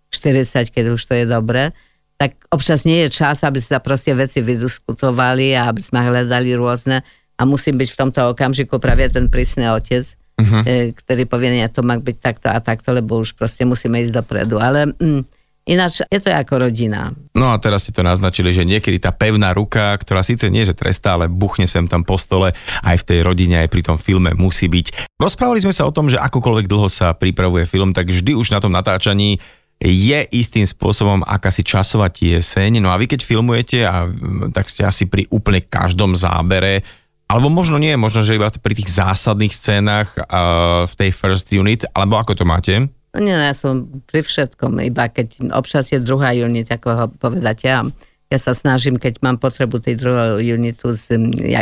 [0.09, 1.77] 40, keď už to je dobré.
[2.17, 7.05] Tak občas nie je čas, aby sa proste veci vydiskutovali a aby sme hľadali rôzne
[7.41, 10.05] a musím byť v tomto okamžiku práve ten prísny otec,
[10.37, 10.93] uh-huh.
[10.93, 14.61] ktorý povie, nie, to má byť takto a takto, lebo už proste musíme ísť dopredu.
[14.61, 15.25] Ale mm,
[15.69, 17.15] Ináč je to ako rodina.
[17.37, 20.73] No a teraz ste to naznačili, že niekedy tá pevná ruka, ktorá síce nie že
[20.73, 24.33] trestá, ale buchne sem tam po stole, aj v tej rodine, aj pri tom filme
[24.35, 25.15] musí byť.
[25.21, 28.59] Rozprávali sme sa o tom, že akokoľvek dlho sa pripravuje film, tak vždy už na
[28.59, 29.37] tom natáčaní
[29.81, 32.81] je istým spôsobom akási časová tieseň.
[32.83, 34.09] No a vy keď filmujete, a,
[34.53, 36.83] tak ste asi pri úplne každom zábere,
[37.31, 41.87] alebo možno nie, možno, že iba pri tých zásadných scénach uh, v tej first unit,
[41.95, 42.91] alebo ako to máte?
[43.15, 47.59] No nie, ja som pri všetkom, iba keď občas je druhá unit, ako ho povedať
[47.71, 47.87] ja.
[48.31, 51.19] Ja sa snažím, keď mám potrebu tej druhej unitu z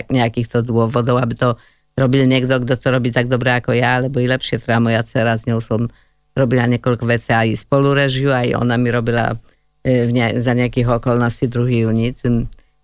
[0.08, 1.56] nejakýchto dôvodov, aby to
[1.96, 5.36] robil niekto, kto to robí tak dobre ako ja, alebo i lepšie, teda moja dcera,
[5.36, 5.88] s ňou som
[6.36, 9.34] robila niekoľko vecí aj spolurežiu, aj ona mi robila
[9.82, 12.20] e, ne, za nejakých okolností druhý unit.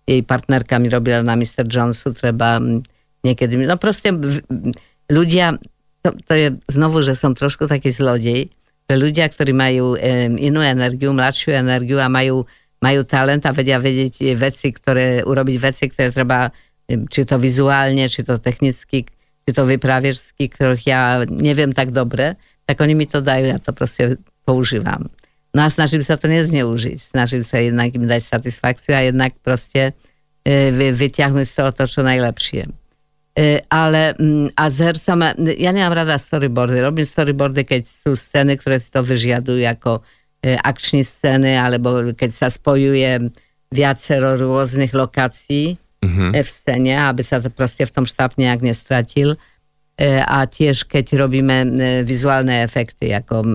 [0.05, 1.65] Jej partnerka mi robila na Mr.
[1.65, 2.61] Jonesu, treba
[3.25, 4.13] niekedy, no proste
[5.09, 5.57] ľudia,
[6.05, 8.53] to, to je znovu, že som trošku taký zlodej,
[8.85, 9.97] že ľudia, ktorí majú
[10.37, 12.45] inú energiu, mladšiu energiu a majú,
[12.85, 16.53] majú talent a vedia vedieť veci, ktoré, urobiť veci, ktoré treba,
[16.85, 19.09] či to vizuálne, či to technicky,
[19.41, 22.37] či to vypraviersky, ktorých ja neviem tak dobre,
[22.69, 25.09] tak oni mi to dajú, ja to proste používam.
[25.55, 27.15] No a snažím sa to nezneužiť.
[27.15, 29.95] Snažím sa jednak im dať satisfakciu a jednak proste
[30.45, 32.67] vyťahnuť z toho to, čo najlepšie.
[33.35, 38.55] E, ale mm, a s hercami, ja nemám rada storyboardy, robím storyboardy, keď sú scény,
[38.55, 39.91] ktoré si to vyžiadujú ako
[40.39, 43.27] e, akčné scény, alebo keď sa spojuje
[43.75, 46.31] viacero rôznych lokácií uh-huh.
[46.31, 49.35] v scéne, aby sa to proste v tom štáb nejak nestratil.
[50.03, 51.63] A tiež keď robíme
[52.03, 53.47] vizuálne efekty, ako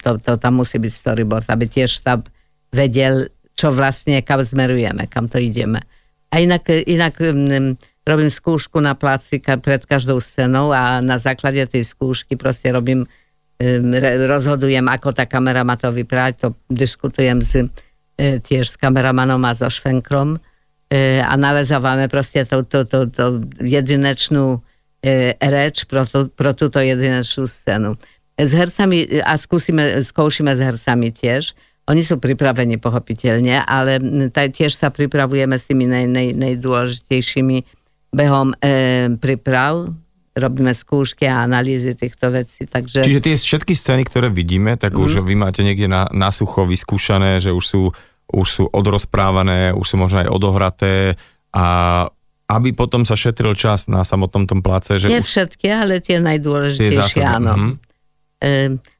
[0.00, 2.24] to, to tam musí byť storyboard, aby tiež štáb
[2.72, 5.84] vedel, čo vlastne, kam smerujeme, kam to ideme.
[6.32, 7.20] A inak, inak
[8.06, 13.04] robím skúšku na pláci pred každou scénou a na základe tej skúšky proste robím,
[14.28, 19.52] rozhodujem, ako tá kamera má to vyprať, to diskutujem s, e, tiež s kameramanom a
[19.56, 20.36] so švenkrom
[20.92, 22.64] e, a nalezávame proste tú,
[23.60, 24.65] jedinečnú e,
[25.38, 27.94] reč pro, tú, pro túto jedinečnú scénu.
[28.36, 34.02] S hercami, a skúsime, skúšime s hercami tiež, oni sú pripravení pochopiteľne, ale
[34.34, 37.56] tiež sa pripravujeme s tými nej, nej, najdôležitejšími
[38.10, 39.94] behom e, príprav
[40.36, 42.68] robíme skúšky a analýzy týchto vecí.
[42.68, 43.00] Takže...
[43.00, 45.00] Čiže tie všetky scény, ktoré vidíme, tak mm.
[45.00, 47.82] už vy máte niekde na, na sucho vyskúšané, že už sú,
[48.28, 51.16] už sú odrozprávané, už sú možno aj odohraté
[51.56, 51.66] a
[52.46, 55.02] aby potom sa šetril čas na samotnom tom pláce.
[55.02, 55.26] Že Nie už...
[55.26, 57.52] všetky, ale tie najdôležitejšie, tie áno.
[57.54, 57.72] Mm.
[58.38, 58.50] E,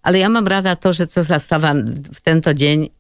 [0.02, 2.90] ale ja mám rada to, že co sa stáva v tento deň,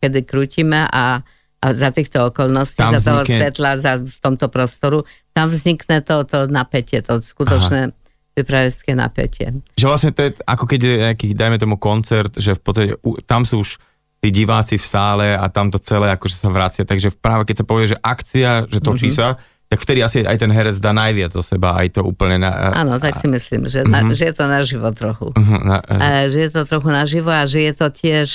[0.00, 1.20] kedy krútime a
[1.60, 3.36] a za týchto okolností, tam za toho vznikne...
[3.36, 5.04] svetla, za, v tomto prostoru,
[5.36, 7.92] tam vznikne to, to napätie, to skutočné
[8.32, 9.60] vypravecké napätie.
[9.76, 12.90] Že vlastne to je ako keď je nejaký, dajme tomu koncert, že v podstate
[13.28, 13.76] tam sú už
[14.24, 17.66] tí diváci v stále a tam to celé akože sa vracia, takže práve keď sa
[17.68, 19.36] povie, že akcia, že točí mm-hmm.
[19.36, 19.36] sa,
[19.70, 22.42] tak vtedy asi aj ten herec dá najviac zo seba, aj to úplne...
[22.42, 23.94] Na, Áno, tak si myslím, že, uh-huh.
[23.94, 24.18] na, mhm.
[24.18, 25.30] že je to naživo trochu.
[25.30, 28.28] Uh-huh, na, uh, a, že je to trochu naživo a že je to tiež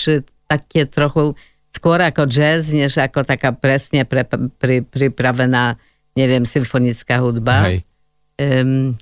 [0.48, 1.36] také trochu
[1.76, 4.24] skôr ako jazz, než ako taká presne pre,
[4.58, 5.76] pri, pripravená,
[6.16, 7.68] neviem, symfonická hudba.
[7.68, 7.84] Hej.
[8.40, 8.96] Um,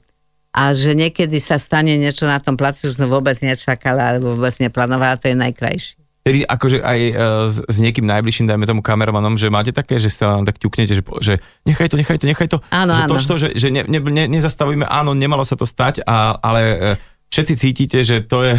[0.54, 4.58] a že niekedy sa stane niečo na tom placu, že som vôbec nečakala, alebo vôbec
[4.58, 6.03] neplánovala, to je najkrajšie.
[6.24, 7.16] Tedy akože aj uh,
[7.52, 11.04] s, s niekým najbližším, dajme tomu kameramanom, že máte také, že stále tak ťuknete, že,
[11.20, 12.58] že nechaj to, nechaj to, nechaj to.
[12.72, 13.12] Áno, že áno.
[13.20, 16.96] To, že, že ne, ne, ne, nezastavíme, áno, nemalo sa to stať, a, ale uh,
[17.34, 18.54] všetci cítite, že to je,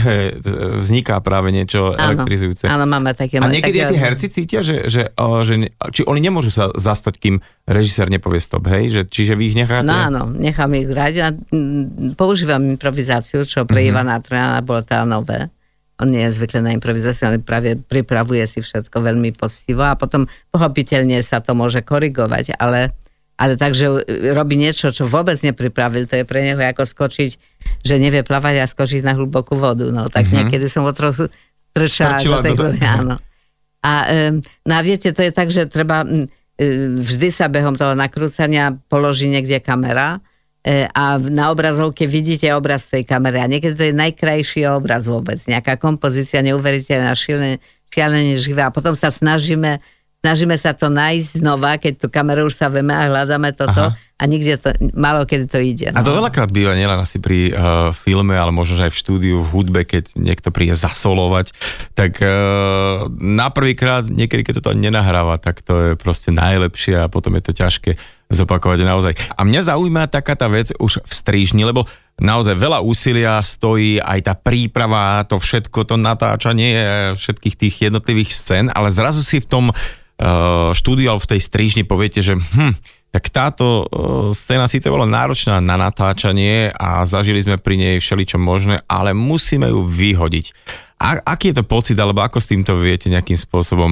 [0.82, 2.66] vzniká práve niečo áno, elektrizujúce.
[2.66, 3.38] Áno, máme také...
[3.38, 3.90] A niekedy také...
[3.94, 5.14] tí herci cítia, že, že,
[5.46, 5.54] že,
[5.94, 7.34] či oni nemôžu sa zastať, kým
[7.70, 8.90] režisér nepovie stop, hej?
[8.90, 9.86] Že, čiže vy ich necháte?
[9.86, 11.30] No áno, nechám ich hrať a
[12.18, 13.94] používam improvizáciu, čo pre mm-hmm.
[13.94, 15.54] Ivana Trojana bolo tá nové.
[16.02, 20.26] On nie je zvykle na improvizáciu, ale práve pripravuje si všetko veľmi poctivo a potom
[20.50, 22.94] pochopiteľne sa to môže korigovať, ale
[23.34, 27.30] ale takže robí niečo, čo vôbec nepripravil, to je pre neho ako skočiť,
[27.82, 29.90] že nevie plávať a skočiť na hlbokú vodu.
[29.90, 30.54] No tak mm-hmm.
[30.54, 31.26] niekedy som ho trochu
[31.74, 32.70] strčala do tej do...
[32.78, 33.18] áno.
[33.82, 33.92] A,
[34.62, 36.06] no a viete, to je tak, že treba
[36.94, 40.22] vždy sa behom toho nakrúcania položí niekde kamera
[40.96, 45.36] a na obrazovke vidíte obraz tej kamery a niekedy to je najkrajší obraz vôbec.
[45.44, 47.60] Nejaká kompozícia neuveriteľná, šialene,
[47.92, 49.84] šialene živá a potom sa snažíme
[50.24, 54.16] snažíme sa to nájsť znova, keď tú kameru už sa veme a hľadáme toto Aha.
[54.16, 55.92] a nikde to, malo kedy to ide.
[55.92, 56.00] No.
[56.00, 56.24] A to no.
[56.24, 60.16] veľakrát býva nielen asi pri uh, filme, ale možno aj v štúdiu, v hudbe, keď
[60.16, 61.52] niekto príde zasolovať,
[61.92, 67.12] tak uh, na prvýkrát, niekedy keď to, to nenahráva, tak to je proste najlepšie a
[67.12, 68.00] potom je to ťažké
[68.34, 69.14] zopakovať naozaj.
[69.38, 71.86] A mňa zaujíma taká tá vec už v strížni, lebo
[72.18, 76.74] naozaj veľa úsilia stojí aj tá príprava, to všetko, to natáčanie
[77.18, 79.64] všetkých tých jednotlivých scén, ale zrazu si v tom
[80.14, 82.78] Eh, štúdiu alebo v tej strižni poviete, že hm,
[83.10, 88.42] tak táto uh, scéna síce bola náročná na natáčanie a zažili sme pri nej všeličo
[88.42, 90.50] možné, ale musíme ju vyhodiť.
[90.98, 93.90] A, aký je to pocit, alebo ako s týmto viete nejakým spôsobom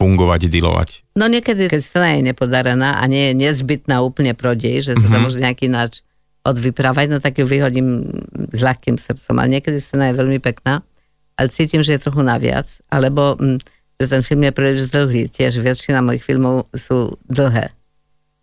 [0.00, 1.04] fungovať, dealovať?
[1.14, 5.12] No niekedy, keď scéna je nepodarená a nie je nezbytná úplne prodej, že sa mm-hmm.
[5.12, 6.00] to môže nejaký ináč
[6.46, 8.06] odvyprávať, no tak ju vyhodím
[8.50, 9.34] s ľahkým srdcom.
[9.38, 10.82] Ale niekedy scéna je veľmi pekná,
[11.36, 13.36] ale cítim, že je trochu naviac, alebo...
[13.36, 13.60] Hm,
[13.96, 15.28] že ten film je príliš dlhý.
[15.32, 17.72] Tiež väčšina mojich filmov sú dlhé.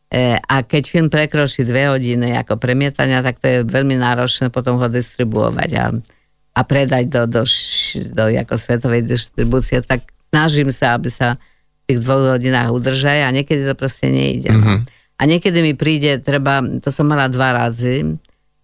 [0.10, 4.82] E, a keď film prekročí dve hodiny ako premietania, tak to je veľmi náročné potom
[4.82, 5.86] ho distribuovať a,
[6.54, 7.44] a predať do, do,
[8.14, 9.82] do ako svetovej distribúcie.
[9.82, 14.54] Tak snažím sa, aby sa v tých dvoch hodinách udržaj a niekedy to proste nejde.
[14.54, 14.80] Mm-hmm.
[15.18, 18.18] A niekedy mi príde, treba, to som mala dva razy,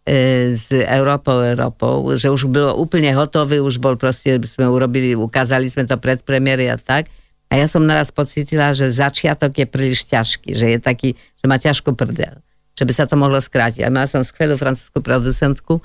[0.09, 5.69] E, s Európou, Európou, že už bylo úplne hotový, už bol proste, sme urobili, ukázali
[5.69, 7.13] sme to pred premiéry a tak.
[7.53, 11.61] A ja som naraz pocitila, že začiatok je príliš ťažký, že je taký, že má
[11.61, 12.41] ťažkú prdel,
[12.73, 13.85] že by sa to mohlo skrátiť.
[13.85, 15.77] A mala som skvelú francúzskú producentku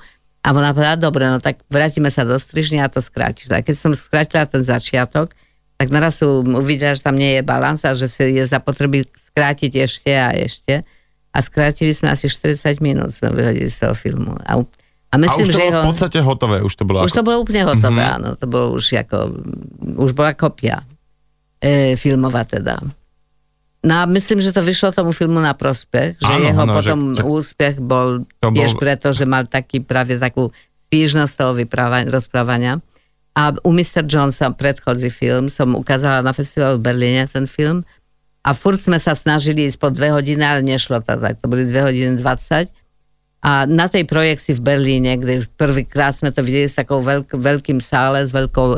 [0.45, 3.49] a ona povedala, dobre, no tak vrátime sa do strižne a to skrátiš.
[3.49, 5.33] A keď som skrátila ten začiatok,
[5.75, 10.11] tak naraz uvidela, že tam nie je balans a že si je zapotreby skrátiť ešte
[10.13, 10.85] a ešte
[11.35, 14.37] a skrátili sme asi 40 minút, sme vyhodili z toho filmu.
[14.45, 14.61] A,
[15.11, 17.11] a myslím, a už to že bolo ho, v podstate hotové, už to bolo Už
[17.11, 17.17] ako...
[17.17, 18.15] to bolo úplne hotové, mm-hmm.
[18.21, 19.17] áno, to bolo už ako,
[19.97, 20.85] už bola kopia
[21.59, 22.79] e, filmová teda.
[23.85, 26.99] No a myslím, že to vyšlo tomu filmu na prospech, že áno, jeho áno, potom
[27.13, 28.81] že, úspech bol tiež bol...
[28.81, 30.49] preto, že mal taký práve takú
[30.89, 31.53] spížnosť toho
[32.09, 32.81] rozprávania.
[33.37, 34.07] A u Mr.
[34.09, 37.85] Jonesa predchodzí film som ukázala na festivalu v Berlíne ten film
[38.41, 41.37] a furt sme sa snažili ísť po dve hodiny, ale nešlo to tak.
[41.41, 42.71] To boli dve hodiny 20.
[43.45, 47.77] A na tej projekcii v Berlíne, kde prvýkrát sme to videli s takou veľk, veľkým
[47.77, 48.77] sále, s veľkou e,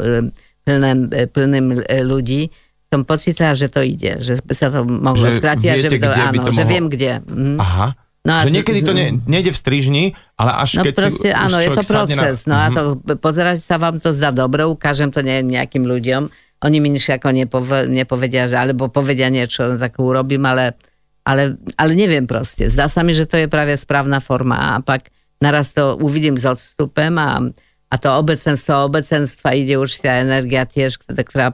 [0.68, 2.52] plným, e, plným e, ľudí,
[2.88, 5.68] som pocitila, že to ide, že by sa to mohlo že skrátiť.
[5.68, 6.60] Viete, že, by to, áno, by to mohlo...
[6.60, 7.12] že viem kde.
[7.28, 7.58] Mhm.
[7.60, 7.88] Aha.
[8.28, 11.64] No že niekedy to ne, nejde v strižni, ale až no keď proste, si áno,
[11.64, 12.44] je to proces.
[12.44, 12.52] Na...
[12.52, 12.76] No a mhm.
[12.76, 12.82] to,
[13.16, 16.28] pozerať sa vám to zdá dobre, ukážem to nejakým ľuďom,
[16.58, 20.76] oni mi nič ako nepove, nepovedia, že, alebo povedia niečo, tak urobím, ale,
[21.24, 22.68] ale, ale neviem proste.
[22.68, 26.50] Zdá sa mi, že to je práve správna forma a pak naraz to uvidím s
[26.50, 27.40] odstupem a,
[27.88, 31.54] a to obecenstvo, obecenstva ide určitá energia tiež, ktorá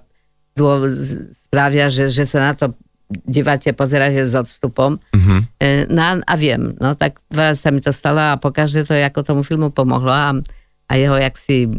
[1.34, 2.78] spravia, že, že sa na to
[3.10, 4.98] diváte, pozeráte s odstupom.
[5.14, 5.40] Mm-hmm.
[5.94, 9.42] No a viem, no tak dva sa mi to stalo a pokaždé to ako tomu
[9.46, 10.34] filmu pomohlo a,
[10.90, 11.70] a jeho jak si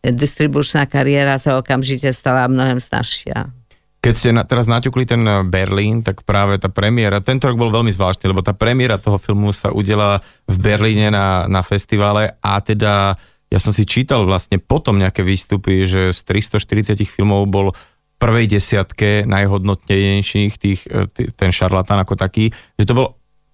[0.00, 3.52] distribučná kariéra sa okamžite stala mnohem snažšia.
[4.00, 7.68] Keď ste na, teraz naťukli ten eh, Berlín, tak práve tá premiéra, tento rok bol
[7.68, 12.64] veľmi zvláštny, lebo tá premiéra toho filmu sa udela v Berlíne na, na festivale a
[12.64, 17.74] teda ja som si čítal vlastne potom nejaké výstupy, že z 340 filmov bol
[18.20, 23.08] prvej desiatke najhodnotnejších tých, eh, ten šarlatán ako taký, že to bol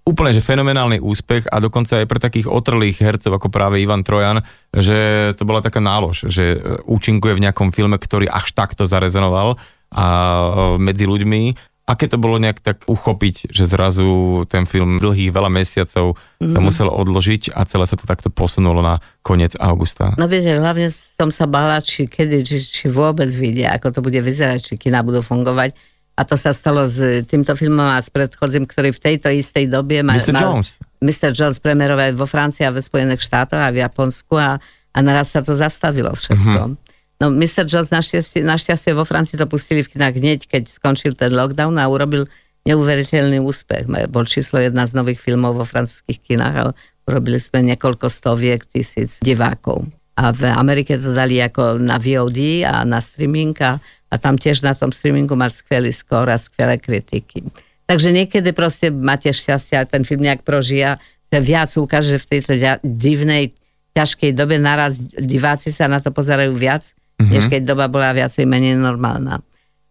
[0.06, 4.38] úplne že fenomenálny úspech a dokonca aj pre takých otrlých hercov ako práve Ivan Trojan,
[4.70, 9.58] že to bola taká nálož, že e, účinkuje v nejakom filme, ktorý až takto zarezonoval
[9.90, 11.74] a e, medzi ľuďmi.
[11.86, 16.50] Aké to bolo nejak tak uchopiť, že zrazu ten film dlhých veľa mesiacov mm-hmm.
[16.50, 16.66] sa mhm.
[16.66, 20.18] musel odložiť a celé sa to takto posunulo na koniec augusta?
[20.18, 24.18] No viete, hlavne som sa bála, či kedy, či, či vôbec vidia, ako to bude
[24.18, 25.78] vyzerať, či kina budú fungovať
[26.16, 30.00] a to sa stalo s týmto filmom a s predchodzím, ktorý v tejto istej dobie...
[30.00, 30.32] Ma, Mr.
[30.32, 30.80] Mal, Jones.
[31.04, 31.30] Mr.
[31.36, 34.56] Jones premiérovať vo Francii a ve Spojených štátoch a v Japonsku a,
[34.96, 36.60] a naraz sa to zastavilo všetko.
[36.72, 36.85] Mm-hmm.
[37.16, 37.64] No Mr.
[37.64, 41.88] Jones našťastie, našťastie vo Francii to pustili v kinách hneď, keď skončil ten lockdown a
[41.88, 42.28] urobil
[42.68, 43.88] neuveriteľný úspech.
[44.12, 46.62] Bol číslo jedna z nových filmov vo francúzských kinách a
[47.08, 49.86] urobili sme niekoľko stoviek tisíc divákov.
[50.16, 53.78] A v Amerike to dali ako na VOD a na streaming a,
[54.12, 57.44] a tam tiež na tom streamingu má skvelý skor a skvelé kritiky.
[57.86, 60.98] Takže niekedy proste máte šťastie a ten film nejak prožia,
[61.28, 63.52] sa viac ukáže, že v tejto divnej,
[63.92, 67.32] ťažkej dobe naraz diváci sa na to pozerajú viac, mm-hmm.
[67.32, 69.40] než keď doba bola viacej menej normálna.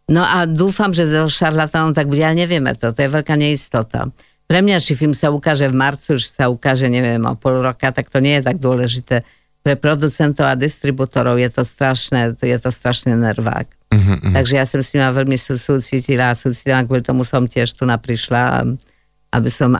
[0.05, 4.13] No a dúfam, že so šarlatánom tak bude, ale nevieme to, to je veľká neistota.
[4.45, 7.89] Pre mňa, či film sa ukáže v marcu, že sa ukáže, neviem, o pol roka,
[7.89, 9.25] tak to nie je tak dôležité.
[9.65, 13.65] Pre producentov a distribútorov je to strašné, je to strašný nervák.
[13.89, 14.17] Uh-huh.
[14.37, 18.61] Takže ja som s ním veľmi súcitila a súcitila, kvôli tomu som tiež tu naprišla,
[19.35, 19.75] aby som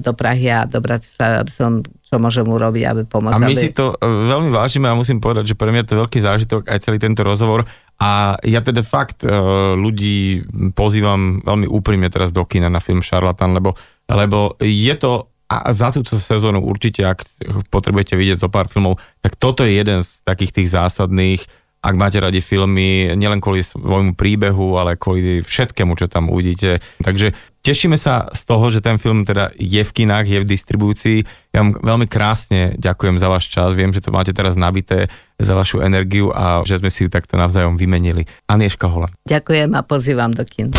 [0.00, 3.38] do Prahy a do Bratislavy, aby som čo môžem urobiť, aby pomôcť.
[3.38, 3.62] A my aby...
[3.62, 6.60] si to e, veľmi vážime a musím povedať, že pre mňa to je veľký zážitok
[6.66, 7.70] aj celý tento rozhovor
[8.02, 9.30] a ja teda fakt e,
[9.78, 10.42] ľudí
[10.74, 13.78] pozývam veľmi úprimne teraz do kina na film Charlatan, lebo,
[14.10, 17.26] lebo je to a za túto sezónu určite, ak
[17.74, 21.42] potrebujete vidieť zo pár filmov, tak toto je jeden z takých tých zásadných
[21.80, 26.84] ak máte radi filmy, nielen kvôli svojmu príbehu, ale kvôli všetkému, čo tam uvidíte.
[27.00, 27.32] Takže
[27.64, 31.18] tešíme sa z toho, že ten film teda je v kinách, je v distribúcii.
[31.56, 33.72] Ja vám veľmi krásne ďakujem za váš čas.
[33.72, 35.08] Viem, že to máte teraz nabité
[35.40, 38.28] za vašu energiu a že sme si ju takto navzájom vymenili.
[38.44, 39.16] Anieška Holan.
[39.24, 40.76] Ďakujem a pozývam do kina.